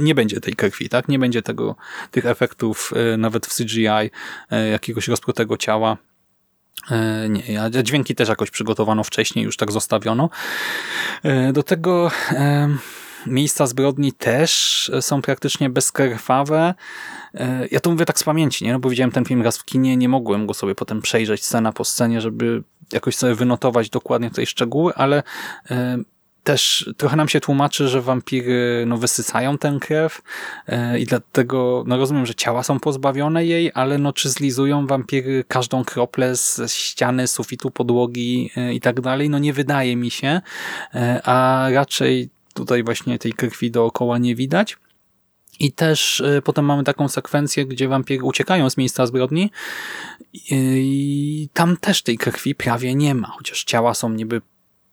nie 0.00 0.14
będzie 0.14 0.40
tej 0.40 0.54
krwi, 0.54 0.88
tak? 0.88 1.08
Nie 1.08 1.18
będzie 1.18 1.42
tego, 1.42 1.76
tych 2.10 2.26
efektów 2.26 2.92
e, 2.96 3.16
nawet 3.16 3.46
w 3.46 3.56
CGI, 3.56 3.88
e, 4.50 4.68
jakiegoś 4.68 5.08
rozprutego 5.08 5.56
ciała. 5.56 5.96
E, 6.90 7.28
nie, 7.28 7.62
a 7.62 7.82
dźwięki 7.82 8.14
też 8.14 8.28
jakoś 8.28 8.50
przygotowano 8.50 9.04
wcześniej, 9.04 9.44
już 9.44 9.56
tak 9.56 9.72
zostawiono. 9.72 10.30
Do 11.52 11.62
tego 11.62 12.10
miejsca 13.26 13.66
zbrodni 13.66 14.12
też 14.12 14.90
są 15.00 15.22
praktycznie 15.22 15.70
bezkrwawe. 15.70 16.74
E, 17.34 17.68
ja 17.70 17.80
to 17.80 17.90
mówię 17.90 18.04
tak 18.04 18.18
z 18.18 18.24
pamięci, 18.24 18.64
nie? 18.64 18.72
No 18.72 18.78
bo 18.78 18.90
widziałem 18.90 19.10
ten 19.10 19.24
film 19.24 19.42
raz 19.42 19.58
w 19.58 19.64
kinie, 19.64 19.96
nie 19.96 20.08
mogłem 20.08 20.46
go 20.46 20.54
sobie 20.54 20.74
potem 20.74 21.02
przejrzeć 21.02 21.44
scena 21.44 21.72
po 21.72 21.84
scenie, 21.84 22.20
żeby 22.20 22.62
jakoś 22.92 23.16
sobie 23.16 23.34
wynotować 23.34 23.90
dokładnie 23.90 24.28
tutaj 24.28 24.46
szczegóły, 24.46 24.94
ale 24.94 25.22
e, 25.70 25.98
też 26.44 26.90
trochę 26.96 27.16
nam 27.16 27.28
się 27.28 27.40
tłumaczy, 27.40 27.88
że 27.88 28.02
wampiry 28.02 28.84
no, 28.86 28.96
wysysają 28.96 29.58
tę 29.58 29.78
krew 29.80 30.22
e, 30.66 30.98
i 30.98 31.06
dlatego 31.06 31.84
no, 31.86 31.96
rozumiem, 31.96 32.26
że 32.26 32.34
ciała 32.34 32.62
są 32.62 32.80
pozbawione 32.80 33.46
jej, 33.46 33.70
ale 33.74 33.98
no, 33.98 34.12
czy 34.12 34.28
zlizują 34.30 34.86
wampiry 34.86 35.44
każdą 35.48 35.84
kroplę 35.84 36.36
z 36.36 36.72
ściany, 36.72 37.26
sufitu, 37.26 37.70
podłogi 37.70 38.50
i 38.72 38.80
tak 38.80 39.00
dalej? 39.00 39.30
No 39.30 39.38
nie 39.38 39.52
wydaje 39.52 39.96
mi 39.96 40.10
się, 40.10 40.40
a 41.24 41.66
raczej 41.72 42.30
tutaj 42.58 42.84
właśnie 42.84 43.18
tej 43.18 43.32
krwi 43.32 43.70
dookoła 43.70 44.18
nie 44.18 44.34
widać. 44.34 44.76
I 45.60 45.72
też 45.72 46.20
y, 46.20 46.42
potem 46.44 46.64
mamy 46.64 46.84
taką 46.84 47.08
sekwencję, 47.08 47.66
gdzie 47.66 47.88
wampiry 47.88 48.24
uciekają 48.24 48.70
z 48.70 48.76
miejsca 48.76 49.06
zbrodni 49.06 49.50
i 50.50 51.48
tam 51.52 51.76
też 51.76 52.02
tej 52.02 52.18
krwi 52.18 52.54
prawie 52.54 52.94
nie 52.94 53.14
ma, 53.14 53.28
chociaż 53.28 53.64
ciała 53.64 53.94
są 53.94 54.08
niby 54.08 54.42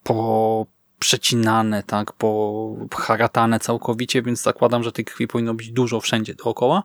po 0.04 0.66
przecinane, 1.00 1.84
tak, 1.84 2.14
po 2.14 2.76
haratane 2.92 3.60
całkowicie, 3.60 4.22
więc 4.22 4.42
zakładam, 4.42 4.84
że 4.84 4.92
tej 4.92 5.06
krwi 5.06 5.28
powinno 5.28 5.54
być 5.54 5.72
dużo 5.72 6.00
wszędzie 6.00 6.36
dookoła, 6.36 6.84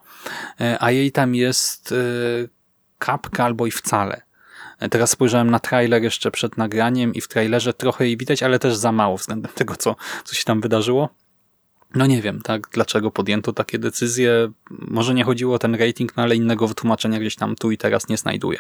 e, 0.61 0.77
a 0.81 0.91
jej 0.91 1.13
tam 1.13 1.35
jest 1.35 1.93
y, 1.93 2.49
kapka 2.99 3.45
albo 3.45 3.67
i 3.67 3.71
wcale. 3.71 4.30
Teraz 4.91 5.11
spojrzałem 5.11 5.51
na 5.51 5.59
trailer 5.59 6.03
jeszcze 6.03 6.31
przed 6.31 6.57
nagraniem 6.57 7.15
i 7.15 7.21
w 7.21 7.29
trailerze 7.29 7.75
trochę 7.75 8.07
jej 8.07 8.17
widać, 8.17 8.43
ale 8.43 8.59
też 8.59 8.77
za 8.77 8.93
mało 8.93 9.17
względem 9.17 9.53
tego, 9.55 9.77
co, 9.77 9.97
co 10.25 10.35
się 10.35 10.45
tam 10.45 10.61
wydarzyło. 10.61 11.09
No 11.95 12.07
nie 12.07 12.23
wiem, 12.23 12.41
tak, 12.43 12.69
dlaczego 12.73 13.11
podjęto 13.11 13.53
takie 13.53 13.79
decyzje. 13.79 14.53
Może 14.71 15.15
nie 15.15 15.25
chodziło 15.25 15.55
o 15.55 15.59
ten 15.59 15.75
rating, 15.75 16.17
no 16.17 16.23
ale 16.23 16.37
innego 16.37 16.69
wytłumaczenia 16.69 17.19
gdzieś 17.19 17.37
tam 17.37 17.57
tu 17.57 17.71
i 17.71 17.79
teraz 17.79 18.09
nie 18.09 18.17
znajduję. 18.17 18.59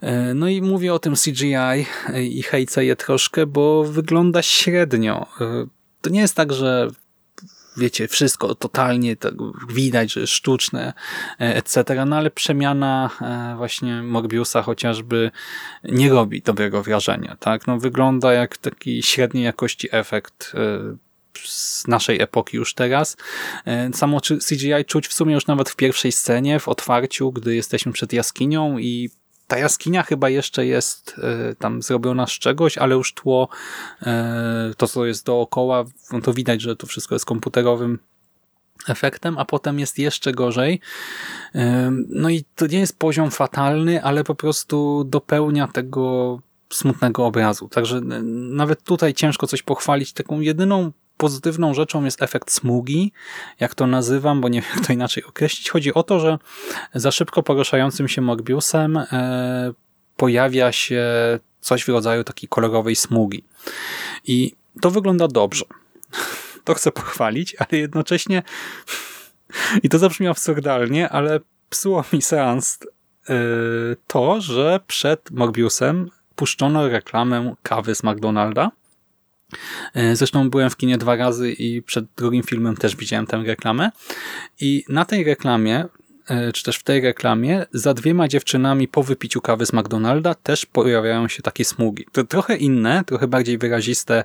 E, 0.00 0.34
no 0.34 0.48
i 0.48 0.62
mówię 0.62 0.94
o 0.94 0.98
tym 0.98 1.14
CGI 1.14 1.86
i 2.20 2.42
hejcę 2.42 2.84
je 2.84 2.96
troszkę, 2.96 3.46
bo 3.46 3.84
wygląda 3.84 4.42
średnio. 4.42 5.26
E, 5.40 5.66
to 6.00 6.10
nie 6.10 6.20
jest 6.20 6.34
tak, 6.34 6.52
że 6.52 6.88
wiecie, 7.76 8.08
wszystko 8.08 8.54
totalnie 8.54 9.16
tak 9.16 9.34
widać, 9.68 10.12
że 10.12 10.20
jest 10.20 10.32
sztuczne, 10.32 10.92
e, 11.40 11.56
etc. 11.56 11.84
No 12.06 12.16
ale 12.16 12.30
przemiana 12.30 13.10
właśnie 13.56 14.02
Morbiusa 14.02 14.62
chociażby 14.62 15.30
nie 15.84 16.10
robi 16.10 16.42
dobrego 16.42 16.82
wrażenia. 16.82 17.36
tak? 17.40 17.66
No 17.66 17.78
wygląda 17.78 18.32
jak 18.32 18.56
taki 18.56 19.02
średniej 19.02 19.44
jakości 19.44 19.88
efekt 19.92 20.52
z 21.44 21.86
naszej 21.86 22.22
epoki 22.22 22.56
już 22.56 22.74
teraz. 22.74 23.16
E, 23.66 23.90
samo 23.92 24.20
CGI 24.20 24.84
czuć 24.86 25.08
w 25.08 25.12
sumie 25.12 25.34
już 25.34 25.46
nawet 25.46 25.70
w 25.70 25.76
pierwszej 25.76 26.12
scenie, 26.12 26.60
w 26.60 26.68
otwarciu, 26.68 27.32
gdy 27.32 27.54
jesteśmy 27.54 27.92
przed 27.92 28.12
jaskinią 28.12 28.78
i 28.78 29.10
ta 29.50 29.58
jaskinia 29.58 30.02
chyba 30.02 30.28
jeszcze 30.28 30.66
jest 30.66 31.16
e, 31.22 31.54
tam 31.54 31.82
zrobiona 31.82 32.26
z 32.26 32.30
czegoś, 32.30 32.78
ale 32.78 32.94
już 32.94 33.14
tło, 33.14 33.48
e, 34.02 34.72
to 34.76 34.88
co 34.88 35.06
jest 35.06 35.26
dookoła, 35.26 35.84
no 36.12 36.20
to 36.20 36.32
widać, 36.32 36.60
że 36.60 36.76
to 36.76 36.86
wszystko 36.86 37.14
jest 37.14 37.24
komputerowym 37.24 37.98
efektem, 38.88 39.38
a 39.38 39.44
potem 39.44 39.78
jest 39.78 39.98
jeszcze 39.98 40.32
gorzej. 40.32 40.80
No 42.08 42.30
i 42.30 42.44
to 42.56 42.66
nie 42.66 42.78
jest 42.78 42.98
poziom 42.98 43.30
fatalny, 43.30 44.02
ale 44.02 44.24
po 44.24 44.34
prostu 44.34 45.04
dopełnia 45.04 45.68
tego 45.68 46.38
smutnego 46.72 47.26
obrazu. 47.26 47.68
Także 47.68 48.00
nawet 48.50 48.82
tutaj 48.82 49.14
ciężko 49.14 49.46
coś 49.46 49.62
pochwalić. 49.62 50.12
Taką 50.12 50.40
jedyną 50.40 50.92
pozytywną 51.20 51.74
rzeczą 51.74 52.04
jest 52.04 52.22
efekt 52.22 52.52
smugi, 52.52 53.12
jak 53.60 53.74
to 53.74 53.86
nazywam, 53.86 54.40
bo 54.40 54.48
nie 54.48 54.60
wiem 54.60 54.70
jak 54.76 54.86
to 54.86 54.92
inaczej 54.92 55.24
określić. 55.24 55.70
Chodzi 55.70 55.94
o 55.94 56.02
to, 56.02 56.20
że 56.20 56.38
za 56.94 57.10
szybko 57.10 57.42
poruszającym 57.42 58.08
się 58.08 58.22
Morbiusem 58.22 58.96
e, 58.96 59.72
pojawia 60.16 60.72
się 60.72 61.04
coś 61.60 61.84
w 61.84 61.88
rodzaju 61.88 62.24
takiej 62.24 62.48
kolorowej 62.48 62.96
smugi. 62.96 63.44
I 64.26 64.52
to 64.80 64.90
wygląda 64.90 65.28
dobrze. 65.28 65.64
To 66.64 66.74
chcę 66.74 66.92
pochwalić, 66.92 67.56
ale 67.58 67.80
jednocześnie 67.80 68.42
i 69.84 69.88
to 69.88 69.98
zabrzmi 69.98 70.28
absurdalnie, 70.28 71.08
ale 71.08 71.40
psuło 71.70 72.04
mi 72.12 72.22
seans 72.22 72.78
e, 73.28 73.34
to, 74.06 74.40
że 74.40 74.80
przed 74.86 75.30
Morbiusem 75.30 76.10
puszczono 76.36 76.88
reklamę 76.88 77.54
kawy 77.62 77.94
z 77.94 78.02
McDonalda 78.02 78.70
zresztą 80.14 80.50
byłem 80.50 80.70
w 80.70 80.76
kinie 80.76 80.98
dwa 80.98 81.16
razy 81.16 81.52
i 81.52 81.82
przed 81.82 82.04
drugim 82.16 82.42
filmem 82.42 82.76
też 82.76 82.96
widziałem 82.96 83.26
tę 83.26 83.42
reklamę. 83.46 83.90
I 84.60 84.84
na 84.88 85.04
tej 85.04 85.24
reklamie, 85.24 85.84
e, 86.28 86.52
czy 86.52 86.64
też 86.64 86.76
w 86.76 86.82
tej 86.82 87.00
reklamie, 87.00 87.66
za 87.72 87.94
dwiema 87.94 88.28
dziewczynami 88.28 88.88
po 88.88 89.02
wypiciu 89.02 89.40
kawy 89.40 89.66
z 89.66 89.72
McDonalda 89.72 90.34
też 90.34 90.66
pojawiają 90.66 91.28
się 91.28 91.42
takie 91.42 91.64
smugi. 91.64 92.06
To 92.12 92.24
trochę 92.24 92.56
inne, 92.56 93.02
trochę 93.06 93.28
bardziej 93.28 93.58
wyraziste, 93.58 94.24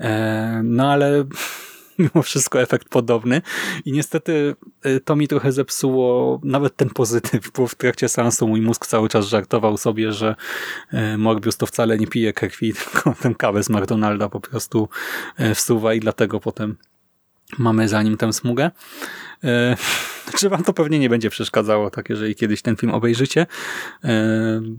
e, 0.00 0.60
no 0.64 0.92
ale 0.92 1.24
mimo 2.14 2.22
wszystko 2.22 2.62
efekt 2.62 2.88
podobny 2.88 3.42
i 3.84 3.92
niestety 3.92 4.56
y, 4.86 5.00
to 5.00 5.16
mi 5.16 5.28
trochę 5.28 5.52
zepsuło 5.52 6.40
nawet 6.44 6.76
ten 6.76 6.90
pozytyw, 6.90 7.50
bo 7.52 7.66
w 7.66 7.74
trakcie 7.74 8.08
seansu 8.08 8.48
mój 8.48 8.60
mózg 8.60 8.86
cały 8.86 9.08
czas 9.08 9.26
żartował 9.26 9.76
sobie, 9.76 10.12
że 10.12 10.36
y, 11.14 11.18
Morbius 11.18 11.56
to 11.56 11.66
wcale 11.66 11.98
nie 11.98 12.06
pije 12.06 12.32
krwi, 12.32 12.74
tylko 12.92 13.14
tę 13.22 13.34
kawę 13.34 13.62
z 13.62 13.70
McDonalda 13.70 14.28
po 14.28 14.40
prostu 14.40 14.88
y, 15.40 15.54
wsuwa 15.54 15.94
i 15.94 16.00
dlatego 16.00 16.40
potem 16.40 16.76
mamy 17.58 17.88
za 17.88 18.02
nim 18.02 18.16
tę 18.16 18.32
smugę. 18.32 18.70
Czy 20.38 20.48
wam 20.48 20.64
to 20.64 20.72
pewnie 20.72 20.98
nie 20.98 21.08
będzie 21.08 21.30
przeszkadzało, 21.30 21.90
tak 21.90 22.08
jeżeli 22.08 22.34
kiedyś 22.34 22.62
ten 22.62 22.76
film 22.76 22.94
obejrzycie. 22.94 23.46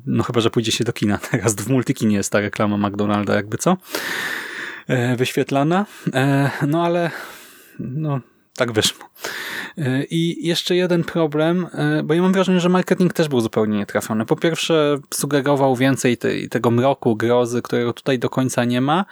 No 0.06 0.24
chyba, 0.24 0.42
że 0.42 0.50
pójdzie 0.50 0.72
się 0.72 0.84
do 0.84 0.94
kina. 0.94 1.18
Teraz 1.18 1.56
w 1.56 1.70
multikinie 1.70 2.16
jest 2.16 2.32
ta 2.32 2.40
reklama 2.40 2.78
McDonalda, 2.90 3.36
jakby 3.36 3.58
co. 3.58 3.78
E, 4.90 5.16
wyświetlana. 5.16 5.86
E, 6.14 6.52
no 6.68 6.84
ale 6.84 7.12
no, 7.80 8.20
tak 8.56 8.72
wyszło. 8.72 9.10
E, 9.78 10.04
I 10.04 10.48
jeszcze 10.48 10.76
jeden 10.76 11.04
problem, 11.04 11.68
bo 12.04 12.14
ja 12.14 12.22
mam 12.22 12.34
wrażenie, 12.34 12.60
że 12.60 12.70
marketing 12.70 13.14
też 13.14 13.28
był 13.28 13.42
zupełnie 13.42 13.78
nietrafiony. 13.78 14.26
Po 14.26 14.36
pierwsze 14.36 14.98
sugerował 15.14 15.76
więcej 15.76 16.18
tego 16.50 16.72
mroku, 16.72 17.16
grozy, 17.16 17.62
którego 17.62 17.94
tutaj 17.94 18.20
do 18.20 18.30
końca 18.30 18.66
nie 18.66 18.82
ma. 18.82 19.06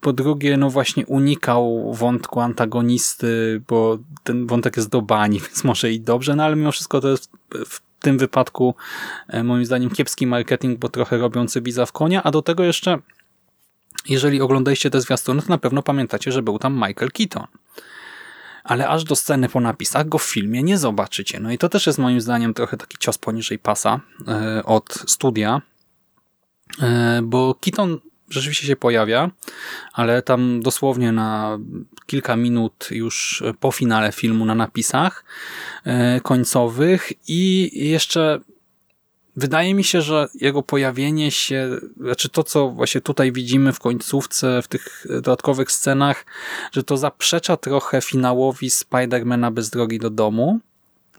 Po 0.00 0.12
drugie, 0.12 0.56
no 0.56 0.70
właśnie 0.70 1.06
unikał 1.06 1.92
wątku 1.94 2.40
antagonisty, 2.40 3.62
bo 3.68 3.98
ten 4.24 4.46
wątek 4.46 4.76
jest 4.76 4.88
do 4.88 5.02
bani, 5.02 5.40
więc 5.46 5.64
może 5.64 5.92
i 5.92 6.00
dobrze, 6.00 6.36
no 6.36 6.44
ale 6.44 6.56
mimo 6.56 6.72
wszystko 6.72 7.00
to 7.00 7.08
jest 7.08 7.30
w 7.66 7.80
tym 8.00 8.18
wypadku 8.18 8.74
moim 9.44 9.64
zdaniem 9.64 9.90
kiepski 9.90 10.26
marketing, 10.26 10.78
bo 10.78 10.88
trochę 10.88 11.18
robią 11.18 11.46
cybiza 11.46 11.86
w 11.86 11.92
konia, 11.92 12.22
a 12.22 12.30
do 12.30 12.42
tego 12.42 12.64
jeszcze 12.64 12.98
jeżeli 14.06 14.40
oglądaliście 14.40 14.90
te 14.90 15.00
zwiastuny, 15.00 15.42
to 15.42 15.48
na 15.48 15.58
pewno 15.58 15.82
pamiętacie, 15.82 16.32
że 16.32 16.42
był 16.42 16.58
tam 16.58 16.74
Michael 16.74 17.12
Keaton. 17.12 17.46
Ale 18.64 18.88
aż 18.88 19.04
do 19.04 19.16
sceny 19.16 19.48
po 19.48 19.60
napisach 19.60 20.08
go 20.08 20.18
w 20.18 20.22
filmie 20.22 20.62
nie 20.62 20.78
zobaczycie. 20.78 21.40
No 21.40 21.52
i 21.52 21.58
to 21.58 21.68
też 21.68 21.86
jest 21.86 21.98
moim 21.98 22.20
zdaniem 22.20 22.54
trochę 22.54 22.76
taki 22.76 22.98
cios 22.98 23.18
poniżej 23.18 23.58
pasa 23.58 24.00
e, 24.28 24.64
od 24.64 25.04
studia, 25.06 25.62
e, 26.82 27.20
bo 27.22 27.54
Keaton 27.54 27.98
rzeczywiście 28.30 28.66
się 28.66 28.76
pojawia, 28.76 29.30
ale 29.92 30.22
tam 30.22 30.60
dosłownie 30.60 31.12
na 31.12 31.58
kilka 32.06 32.36
minut 32.36 32.88
już 32.90 33.42
po 33.60 33.72
finale 33.72 34.12
filmu 34.12 34.44
na 34.44 34.54
napisach 34.54 35.24
e, 35.84 36.20
końcowych 36.20 37.12
i 37.28 37.70
jeszcze 37.90 38.40
Wydaje 39.38 39.74
mi 39.74 39.84
się, 39.84 40.02
że 40.02 40.28
jego 40.34 40.62
pojawienie 40.62 41.30
się, 41.30 41.70
znaczy 42.00 42.28
to, 42.28 42.44
co 42.44 42.70
właśnie 42.70 43.00
tutaj 43.00 43.32
widzimy 43.32 43.72
w 43.72 43.80
końcówce, 43.80 44.62
w 44.62 44.68
tych 44.68 45.06
dodatkowych 45.08 45.72
scenach, 45.72 46.26
że 46.72 46.82
to 46.82 46.96
zaprzecza 46.96 47.56
trochę 47.56 48.00
finałowi 48.00 48.70
Spidermana 48.70 49.50
bez 49.50 49.70
drogi 49.70 49.98
do 49.98 50.10
domu, 50.10 50.60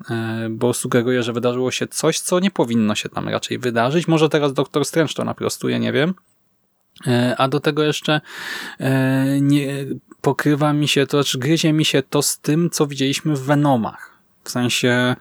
e, 0.09 0.47
bo 0.49 0.73
sugeruje, 0.73 1.23
że 1.23 1.33
wydarzyło 1.33 1.71
się 1.71 1.87
coś, 1.87 2.19
co 2.19 2.39
nie 2.39 2.51
powinno 2.51 2.95
się 2.95 3.09
tam 3.09 3.29
raczej 3.29 3.59
wydarzyć. 3.59 4.07
Może 4.07 4.29
teraz 4.29 4.53
Doktor 4.53 4.85
Strange 4.85 5.13
to 5.13 5.23
naprostuje, 5.23 5.79
nie 5.79 5.91
wiem. 5.91 6.13
E, 7.07 7.35
a 7.37 7.47
do 7.47 7.59
tego 7.59 7.83
jeszcze 7.83 8.21
e, 8.79 9.41
nie 9.41 9.85
pokrywa 10.21 10.73
mi 10.73 10.87
się, 10.87 11.07
to 11.07 11.23
znaczy 11.23 11.37
gryzie 11.39 11.73
mi 11.73 11.85
się 11.85 12.03
to 12.03 12.21
z 12.21 12.39
tym, 12.39 12.69
co 12.69 12.87
widzieliśmy 12.87 13.35
w 13.35 13.43
Venomach 13.43 14.18
w 14.49 14.51
sensie 14.51 15.15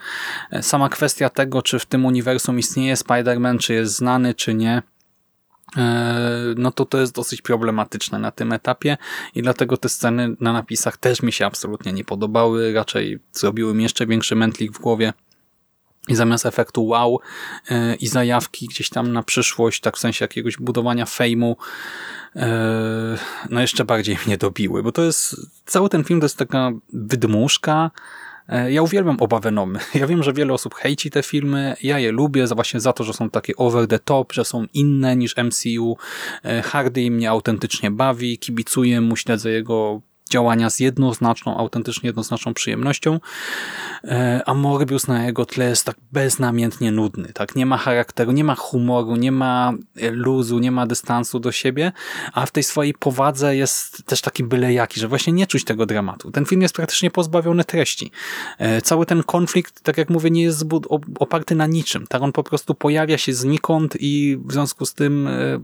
e, 0.50 0.62
sama 0.62 0.88
kwestia 0.88 1.30
tego, 1.30 1.62
czy 1.62 1.78
w 1.78 1.86
tym 1.86 2.06
uniwersum 2.06 2.58
istnieje 2.58 2.94
Spider-Man, 2.94 3.58
czy 3.58 3.74
jest 3.74 3.96
znany, 3.96 4.34
czy 4.34 4.54
nie, 4.54 4.82
e, 5.76 6.54
no 6.56 6.72
to 6.72 6.84
to 6.84 6.98
jest 6.98 7.14
dosyć 7.14 7.42
problematyczne 7.42 8.18
na 8.18 8.30
tym 8.30 8.52
etapie 8.52 8.96
i 9.34 9.42
dlatego 9.42 9.76
te 9.76 9.88
sceny 9.88 10.36
na 10.40 10.52
napisach 10.52 10.96
też 10.96 11.22
mi 11.22 11.32
się 11.32 11.46
absolutnie 11.46 11.92
nie 11.92 12.04
podobały, 12.04 12.72
raczej 12.72 13.18
zrobiły 13.32 13.74
mi 13.74 13.82
jeszcze 13.82 14.06
większy 14.06 14.36
mętlik 14.36 14.72
w 14.72 14.80
głowie. 14.80 15.12
I 16.08 16.14
zamiast 16.14 16.46
efektu 16.46 16.86
wow 16.86 17.20
e, 17.70 17.94
i 17.94 18.06
zajawki 18.06 18.66
gdzieś 18.66 18.88
tam 18.88 19.12
na 19.12 19.22
przyszłość, 19.22 19.80
tak 19.80 19.96
w 19.96 20.00
sensie 20.00 20.24
jakiegoś 20.24 20.56
budowania 20.56 21.06
fejmu, 21.06 21.56
no 23.50 23.60
jeszcze 23.60 23.84
bardziej 23.84 24.18
mnie 24.26 24.36
dobiły, 24.36 24.82
bo 24.82 24.92
to 24.92 25.02
jest, 25.02 25.36
cały 25.66 25.88
ten 25.88 26.04
film 26.04 26.20
to 26.20 26.24
jest 26.24 26.36
taka 26.36 26.70
wydmuszka, 26.92 27.90
ja 28.48 28.82
uwielbiam 28.82 29.16
oba 29.20 29.40
Venomy. 29.40 29.78
Ja 29.94 30.06
wiem, 30.06 30.22
że 30.22 30.32
wiele 30.32 30.52
osób 30.52 30.74
hejci 30.74 31.10
te 31.10 31.22
filmy. 31.22 31.76
Ja 31.82 31.98
je 31.98 32.12
lubię 32.12 32.46
właśnie 32.46 32.80
za 32.80 32.92
to, 32.92 33.04
że 33.04 33.12
są 33.12 33.30
takie 33.30 33.56
over 33.56 33.86
the 33.86 33.98
top, 33.98 34.32
że 34.32 34.44
są 34.44 34.66
inne 34.74 35.16
niż 35.16 35.36
MCU. 35.36 35.96
E, 36.44 36.62
Hardy 36.62 37.10
mnie 37.10 37.30
autentycznie 37.30 37.90
bawi, 37.90 38.38
kibicuję 38.38 39.00
mu, 39.00 39.16
śledzę 39.16 39.50
jego 39.50 40.00
działania 40.28 40.70
z 40.70 40.80
jednoznaczną, 40.80 41.56
autentycznie 41.56 42.06
jednoznaczną 42.06 42.54
przyjemnością, 42.54 43.20
e, 44.04 44.42
a 44.46 44.54
Morbius 44.54 45.08
na 45.08 45.26
jego 45.26 45.46
tle 45.46 45.68
jest 45.68 45.84
tak 45.84 45.96
beznamiętnie 46.12 46.92
nudny. 46.92 47.32
tak 47.32 47.56
Nie 47.56 47.66
ma 47.66 47.76
charakteru, 47.76 48.32
nie 48.32 48.44
ma 48.44 48.54
humoru, 48.54 49.16
nie 49.16 49.32
ma 49.32 49.72
luzu, 50.12 50.58
nie 50.58 50.70
ma 50.70 50.86
dystansu 50.86 51.40
do 51.40 51.52
siebie, 51.52 51.92
a 52.32 52.46
w 52.46 52.50
tej 52.50 52.62
swojej 52.62 52.94
powadze 52.94 53.56
jest 53.56 54.04
też 54.06 54.20
taki 54.20 54.44
byle 54.44 54.72
jaki, 54.72 55.00
że 55.00 55.08
właśnie 55.08 55.32
nie 55.32 55.46
czuć 55.46 55.64
tego 55.64 55.86
dramatu. 55.86 56.30
Ten 56.30 56.44
film 56.44 56.62
jest 56.62 56.74
praktycznie 56.74 57.10
pozbawiony 57.10 57.64
treści. 57.64 58.10
E, 58.58 58.82
cały 58.82 59.06
ten 59.06 59.22
konflikt, 59.22 59.82
tak 59.82 59.98
jak 59.98 60.10
mówię, 60.10 60.30
nie 60.30 60.42
jest 60.42 60.64
oparty 61.18 61.54
na 61.54 61.66
niczym. 61.66 62.06
Tak 62.06 62.22
on 62.22 62.32
po 62.32 62.42
prostu 62.42 62.74
pojawia 62.74 63.18
się 63.18 63.34
znikąd 63.34 63.96
i 64.00 64.38
w 64.44 64.52
związku 64.52 64.86
z 64.86 64.94
tym 64.94 65.26
e, 65.26 65.60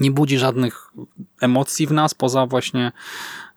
nie 0.00 0.10
budzi 0.10 0.38
żadnych 0.38 0.92
emocji 1.40 1.86
w 1.86 1.92
nas, 1.92 2.14
poza 2.14 2.46
właśnie 2.46 2.92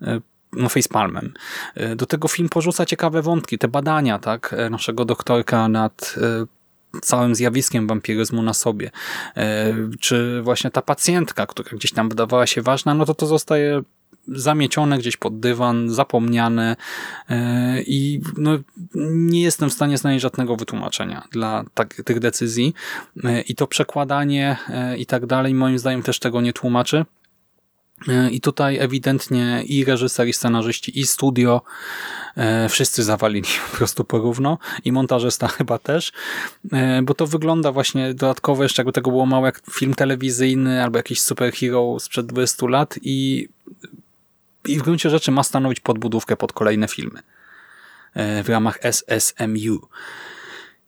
e, 0.01 0.21
no, 0.53 0.69
facepalmem. 0.69 1.33
E, 1.75 1.95
do 1.95 2.05
tego 2.05 2.27
film 2.27 2.49
porzuca 2.49 2.85
ciekawe 2.85 3.21
wątki, 3.21 3.57
te 3.57 3.67
badania 3.67 4.19
tak, 4.19 4.55
e, 4.57 4.69
naszego 4.69 5.05
doktorka 5.05 5.67
nad 5.67 6.15
całym 7.01 7.35
zjawiskiem 7.35 7.87
wampiryzmu 7.87 8.41
na 8.41 8.53
sobie. 8.53 8.91
Czy 9.99 10.41
właśnie 10.41 10.71
ta 10.71 10.81
pacjentka, 10.81 11.47
która 11.47 11.69
gdzieś 11.73 11.91
tam 11.91 12.09
wydawała 12.09 12.47
się 12.47 12.61
ważna, 12.61 12.93
no 12.93 13.05
to 13.05 13.13
to 13.13 13.25
zostaje 13.25 13.81
zamiecione 14.27 14.97
gdzieś 14.97 15.17
pod 15.17 15.39
dywan, 15.39 15.89
zapomniane 15.89 16.75
e, 17.29 17.81
i 17.81 18.21
no, 18.37 18.51
nie 19.11 19.41
jestem 19.41 19.69
w 19.69 19.73
stanie 19.73 19.97
znaleźć 19.97 20.21
żadnego 20.21 20.55
wytłumaczenia 20.55 21.27
dla 21.31 21.65
tak, 21.73 21.93
tych 22.05 22.19
decyzji 22.19 22.73
e, 23.23 23.41
i 23.41 23.55
to 23.55 23.67
przekładanie 23.67 24.57
i 24.97 25.05
tak 25.05 25.25
dalej 25.25 25.53
moim 25.53 25.79
zdaniem 25.79 26.03
też 26.03 26.19
tego 26.19 26.41
nie 26.41 26.53
tłumaczy. 26.53 27.05
I 28.31 28.41
tutaj 28.41 28.77
ewidentnie 28.77 29.63
i 29.67 29.85
reżyser, 29.85 30.27
i 30.27 30.33
scenarzyści, 30.33 30.99
i 30.99 31.05
studio 31.05 31.61
e, 32.37 32.69
wszyscy 32.69 33.03
zawalili 33.03 33.47
po 33.71 33.77
prostu 33.77 34.03
porówno 34.03 34.57
i 34.85 34.91
montażysta 34.91 35.47
chyba 35.57 35.77
też, 35.77 36.11
e, 36.71 37.01
bo 37.01 37.13
to 37.13 37.27
wygląda 37.27 37.71
właśnie 37.71 38.13
dodatkowo 38.13 38.63
jeszcze 38.63 38.81
jakby 38.81 38.93
tego 38.93 39.11
było 39.11 39.25
mało 39.25 39.45
jak 39.45 39.61
film 39.71 39.93
telewizyjny 39.93 40.83
albo 40.83 40.97
jakiś 40.97 41.21
superhero 41.21 41.99
sprzed 41.99 42.25
20 42.25 42.67
lat 42.67 42.95
i, 43.01 43.47
i 44.67 44.79
w 44.79 44.83
gruncie 44.83 45.09
rzeczy 45.09 45.31
ma 45.31 45.43
stanowić 45.43 45.79
podbudówkę 45.79 46.37
pod 46.37 46.53
kolejne 46.53 46.87
filmy 46.87 47.19
e, 48.13 48.43
w 48.43 48.49
ramach 48.49 48.79
SSMU. 48.81 49.87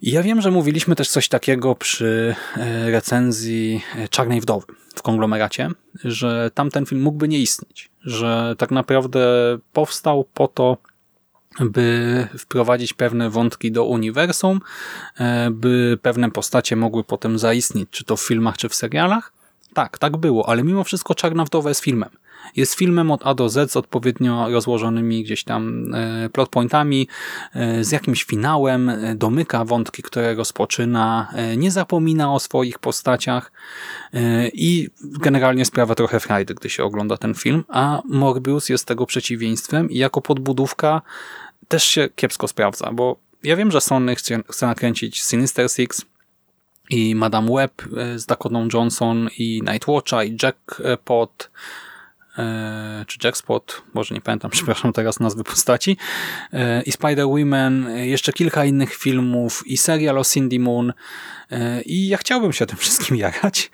Ja 0.02 0.24
wiem, 0.24 0.42
że 0.42 0.52
mówiliśmy 0.52 0.96
też 0.96 1.10
coś 1.10 1.30
takiego 1.30 1.76
przy 1.76 2.36
e, 2.58 2.92
recenzji 2.92 3.82
e, 3.96 4.08
Czarnej 4.08 4.42
Wdowy 4.42 4.66
w 4.96 5.02
konglomeracie, 5.02 5.70
że 6.04 6.52
tamten 6.54 6.86
film 6.86 7.02
mógłby 7.02 7.28
nie 7.28 7.40
istnieć, 7.40 7.90
że 8.02 8.56
tak 8.58 8.72
naprawdę 8.72 9.28
powstał 9.74 10.26
po 10.34 10.48
to, 10.48 10.78
by 11.60 12.28
wprowadzić 12.38 12.94
pewne 12.94 13.30
wątki 13.30 13.72
do 13.72 13.86
uniwersum, 13.86 14.60
by 15.52 16.00
pewne 16.02 16.32
postacie 16.32 16.76
mogły 16.76 17.04
potem 17.04 17.40
zaistnieć, 17.40 17.90
czy 17.90 18.04
to 18.04 18.18
w 18.18 18.22
filmach, 18.22 18.58
czy 18.58 18.70
w 18.70 18.76
serialach. 18.76 19.34
Tak, 19.74 19.98
tak 19.98 20.18
było, 20.18 20.50
ale 20.50 20.64
mimo 20.64 20.84
wszystko 20.84 21.16
Czarna 21.16 21.46
Wdowa 21.46 21.70
jest 21.70 21.82
filmem. 21.82 22.10
Jest 22.56 22.74
filmem 22.74 23.12
od 23.12 23.28
A 23.28 23.34
do 23.34 23.50
Z 23.50 23.72
z 23.72 23.78
odpowiednio 23.78 24.50
rozłożonymi 24.50 25.24
gdzieś 25.24 25.44
tam 25.44 25.94
e, 25.94 26.30
plotpointami, 26.30 27.08
e, 27.54 27.84
z 27.84 27.92
jakimś 27.92 28.24
finałem, 28.24 28.90
e, 28.90 29.16
domyka 29.16 29.66
wątki, 29.66 30.04
które 30.04 30.36
rozpoczyna, 30.36 31.32
nie 31.58 31.72
zapomina 31.72 32.34
o 32.34 32.40
swoich 32.40 32.80
postaciach 32.80 33.52
i 34.54 34.90
generalnie 35.02 35.66
sprawia 35.66 35.96
trochę 35.96 36.20
frajdy, 36.20 36.54
gdy 36.54 36.70
się 36.70 36.84
ogląda 36.84 37.18
ten 37.18 37.34
film, 37.34 37.64
a 37.68 38.02
Morbius 38.06 38.70
jest 38.70 38.86
tego 38.86 39.06
przeciwieństwem 39.06 39.92
i 39.92 39.98
jako 39.98 40.22
podbudówka 40.22 41.02
też 41.68 41.84
się 41.84 42.10
kiepsko 42.16 42.48
sprawdza, 42.48 42.92
bo 42.92 43.18
ja 43.44 43.56
wiem, 43.56 43.72
że 43.72 43.82
Sony 43.82 44.16
chce, 44.16 44.44
chce 44.50 44.68
nakręcić 44.68 45.24
Sinister 45.24 45.70
Six, 45.70 46.06
i 46.90 47.16
Madame 47.16 47.52
Web 47.56 47.82
z 48.16 48.26
Dakoną 48.26 48.68
Johnson 48.74 49.30
i 49.38 49.62
Nightwatcha 49.72 50.24
i 50.24 50.38
Jackpot 50.44 51.50
czy 53.08 53.18
Jackspot, 53.24 53.82
może 53.94 54.16
nie 54.16 54.22
pamiętam, 54.22 54.52
przepraszam 54.58 54.94
teraz 54.94 55.20
nazwy 55.20 55.44
postaci, 55.44 55.98
e, 56.54 56.82
i 56.82 56.92
Spider-Woman, 56.92 57.88
e, 57.88 58.08
jeszcze 58.08 58.34
kilka 58.34 58.66
innych 58.66 58.96
filmów 58.96 59.64
i 59.66 59.78
serial 59.78 60.18
o 60.18 60.24
Cindy 60.24 60.60
Moon 60.60 60.94
i 61.86 62.08
ja 62.08 62.18
chciałbym 62.18 62.54
się 62.54 62.66
tym 62.66 62.78
wszystkim 62.88 63.18
jarać, 63.18 63.72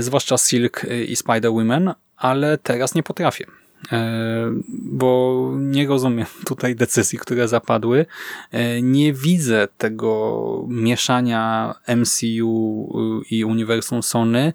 zwłaszcza 0.00 0.38
Silk 0.38 0.86
i 1.08 1.16
Spider-Woman, 1.16 1.94
ale 2.16 2.58
teraz 2.58 2.94
nie 2.94 3.02
potrafię. 3.02 3.46
E, 3.92 4.50
bo 4.68 5.50
nie 5.56 5.86
rozumiem 5.86 6.26
tutaj 6.46 6.76
decyzji, 6.76 7.18
które 7.18 7.48
zapadły. 7.48 8.06
E, 8.50 8.82
nie 8.82 9.12
widzę 9.12 9.68
tego 9.78 10.64
mieszania 10.68 11.74
MCU 11.96 13.22
i 13.30 13.44
uniwersum 13.44 14.02
Sony. 14.02 14.52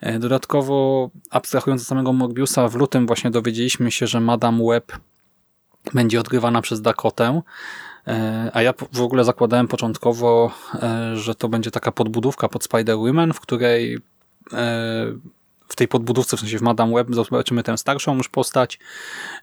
E, 0.00 0.18
dodatkowo, 0.18 1.10
abstrahując 1.30 1.82
od 1.82 1.88
samego 1.88 2.12
Morbiusa, 2.12 2.68
w 2.68 2.74
lutym 2.74 3.06
właśnie 3.06 3.30
dowiedzieliśmy 3.30 3.90
się, 3.90 4.06
że 4.06 4.20
Madame 4.20 4.64
Web 4.68 4.92
będzie 5.94 6.20
odgrywana 6.20 6.62
przez 6.62 6.80
Dakotę. 6.80 7.42
A 8.52 8.62
ja 8.62 8.74
w 8.92 9.00
ogóle 9.00 9.24
zakładałem 9.24 9.68
początkowo, 9.68 10.50
że 11.14 11.34
to 11.34 11.48
będzie 11.48 11.70
taka 11.70 11.92
podbudówka 11.92 12.48
pod 12.48 12.64
Spider-Woman, 12.64 13.32
w 13.32 13.40
której 13.40 13.98
w 15.70 15.76
tej 15.76 15.88
podbudówce, 15.88 16.36
w 16.36 16.40
sensie 16.40 16.58
w 16.58 16.62
Madame 16.62 16.94
Web 16.94 17.08
zobaczymy 17.10 17.62
tę 17.62 17.78
starszą 17.78 18.16
już 18.16 18.28
postać, 18.28 18.78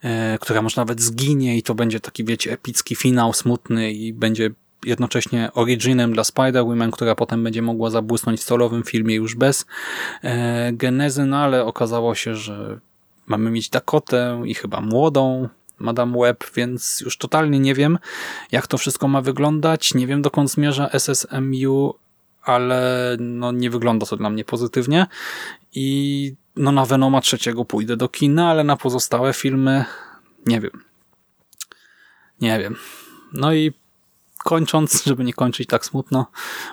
e, 0.03 0.37
która 0.41 0.61
może 0.61 0.81
nawet 0.81 1.01
zginie 1.01 1.57
i 1.57 1.63
to 1.63 1.75
będzie 1.75 1.99
taki, 1.99 2.25
wiecie, 2.25 2.51
epicki 2.51 2.95
finał, 2.95 3.33
smutny 3.33 3.91
i 3.91 4.13
będzie 4.13 4.49
jednocześnie 4.85 5.49
originem 5.53 6.13
dla 6.13 6.23
Spider-Woman, 6.23 6.91
która 6.91 7.15
potem 7.15 7.43
będzie 7.43 7.61
mogła 7.61 7.89
zabłysnąć 7.89 8.39
w 8.39 8.43
solowym 8.43 8.83
filmie 8.83 9.15
już 9.15 9.35
bez 9.35 9.65
e, 10.23 10.73
genezy, 10.73 11.25
no 11.25 11.37
ale 11.37 11.65
okazało 11.65 12.15
się, 12.15 12.35
że 12.35 12.79
mamy 13.27 13.51
mieć 13.51 13.69
Dakotę 13.69 14.41
i 14.45 14.53
chyba 14.53 14.81
młodą 14.81 15.49
Madame 15.79 16.19
Web, 16.19 16.43
więc 16.55 17.01
już 17.01 17.17
totalnie 17.17 17.59
nie 17.59 17.73
wiem, 17.73 17.99
jak 18.51 18.67
to 18.67 18.77
wszystko 18.77 19.07
ma 19.07 19.21
wyglądać. 19.21 19.93
Nie 19.93 20.07
wiem, 20.07 20.21
dokąd 20.21 20.51
zmierza 20.51 20.89
SSMU, 20.89 21.93
ale 22.47 23.17
no 23.19 23.51
nie 23.51 23.69
wygląda 23.69 24.05
to 24.05 24.17
dla 24.17 24.29
mnie 24.29 24.45
pozytywnie 24.45 25.07
i 25.73 26.35
no 26.55 26.71
na 26.71 26.85
Venoma 26.85 27.21
trzeciego 27.21 27.65
pójdę 27.65 27.97
do 27.97 28.09
kina, 28.09 28.49
ale 28.49 28.63
na 28.63 28.77
pozostałe 28.77 29.33
filmy 29.33 29.85
nie 30.45 30.61
wiem. 30.61 30.83
Nie 32.41 32.59
wiem. 32.59 32.75
No 33.33 33.53
i 33.53 33.73
kończąc, 34.37 35.03
żeby 35.07 35.23
nie 35.23 35.33
kończyć 35.33 35.67
tak 35.67 35.85
smutno, 35.85 36.25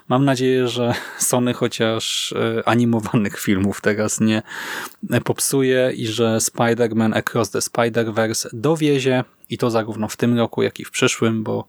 mam 0.08 0.24
nadzieję, 0.24 0.68
że 0.68 0.94
Sony 1.18 1.54
chociaż 1.54 2.32
e, 2.32 2.68
animowanych 2.68 3.40
filmów 3.40 3.80
teraz 3.80 4.20
nie 4.20 4.42
popsuje 5.24 5.92
i 5.96 6.06
że 6.06 6.38
Spider-Man 6.38 7.16
Across 7.18 7.50
the 7.50 7.58
Spider-Verse 7.58 8.48
dowiezie 8.52 9.24
i 9.50 9.58
to 9.58 9.70
zarówno 9.70 10.08
w 10.08 10.16
tym 10.16 10.38
roku, 10.38 10.62
jak 10.62 10.80
i 10.80 10.84
w 10.84 10.90
przyszłym, 10.90 11.44
bo 11.44 11.68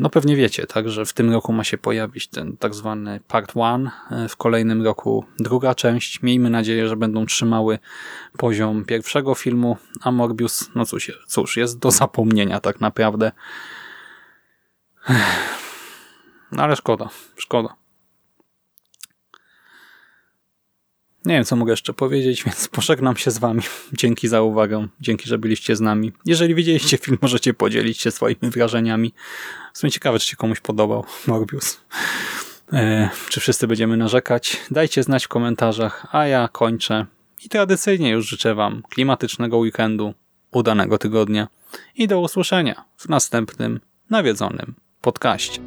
no 0.00 0.10
pewnie 0.10 0.36
wiecie, 0.36 0.66
tak, 0.66 0.88
że 0.88 1.04
w 1.04 1.12
tym 1.12 1.32
roku 1.32 1.52
ma 1.52 1.64
się 1.64 1.78
pojawić 1.78 2.28
ten 2.28 2.56
tak 2.56 2.74
zwany 2.74 3.20
Part 3.28 3.52
1, 3.56 3.90
e, 4.10 4.28
w 4.28 4.36
kolejnym 4.36 4.82
roku 4.82 5.24
druga 5.38 5.74
część. 5.74 6.22
Miejmy 6.22 6.50
nadzieję, 6.50 6.88
że 6.88 6.96
będą 6.96 7.26
trzymały 7.26 7.78
poziom 8.38 8.84
pierwszego 8.84 9.34
filmu, 9.34 9.76
a 10.00 10.10
Morbius, 10.10 10.70
no 10.74 10.86
cóż, 10.86 11.12
cóż 11.26 11.56
jest 11.56 11.78
do 11.78 11.90
zapomnienia 11.90 12.60
tak 12.60 12.80
naprawdę. 12.80 13.32
No 16.52 16.62
ale 16.62 16.76
szkoda, 16.76 17.08
szkoda. 17.36 17.81
Nie 21.24 21.34
wiem, 21.34 21.44
co 21.44 21.56
mogę 21.56 21.72
jeszcze 21.72 21.92
powiedzieć, 21.92 22.42
więc 22.46 22.68
pożegnam 22.68 23.16
się 23.16 23.30
z 23.30 23.38
wami. 23.38 23.62
Dzięki 23.92 24.28
za 24.28 24.42
uwagę. 24.42 24.88
Dzięki, 25.00 25.28
że 25.28 25.38
byliście 25.38 25.76
z 25.76 25.80
nami. 25.80 26.12
Jeżeli 26.26 26.54
widzieliście 26.54 26.98
film, 26.98 27.18
możecie 27.22 27.54
podzielić 27.54 28.00
się 28.00 28.10
swoimi 28.10 28.50
wrażeniami. 28.50 29.14
W 29.72 29.78
sumie 29.78 29.90
ciekawe, 29.90 30.18
czy 30.18 30.28
się 30.28 30.36
komuś 30.36 30.60
podobał 30.60 31.04
Morbius. 31.26 31.80
E, 32.72 33.10
czy 33.28 33.40
wszyscy 33.40 33.66
będziemy 33.66 33.96
narzekać? 33.96 34.56
Dajcie 34.70 35.02
znać 35.02 35.24
w 35.24 35.28
komentarzach, 35.28 36.06
a 36.12 36.26
ja 36.26 36.48
kończę. 36.52 37.06
I 37.44 37.48
tradycyjnie 37.48 38.10
już 38.10 38.28
życzę 38.28 38.54
wam 38.54 38.82
klimatycznego 38.90 39.58
weekendu, 39.58 40.14
udanego 40.52 40.98
tygodnia 40.98 41.48
i 41.94 42.08
do 42.08 42.20
usłyszenia 42.20 42.84
w 42.96 43.08
następnym 43.08 43.80
nawiedzonym 44.10 44.74
podcaście. 45.00 45.60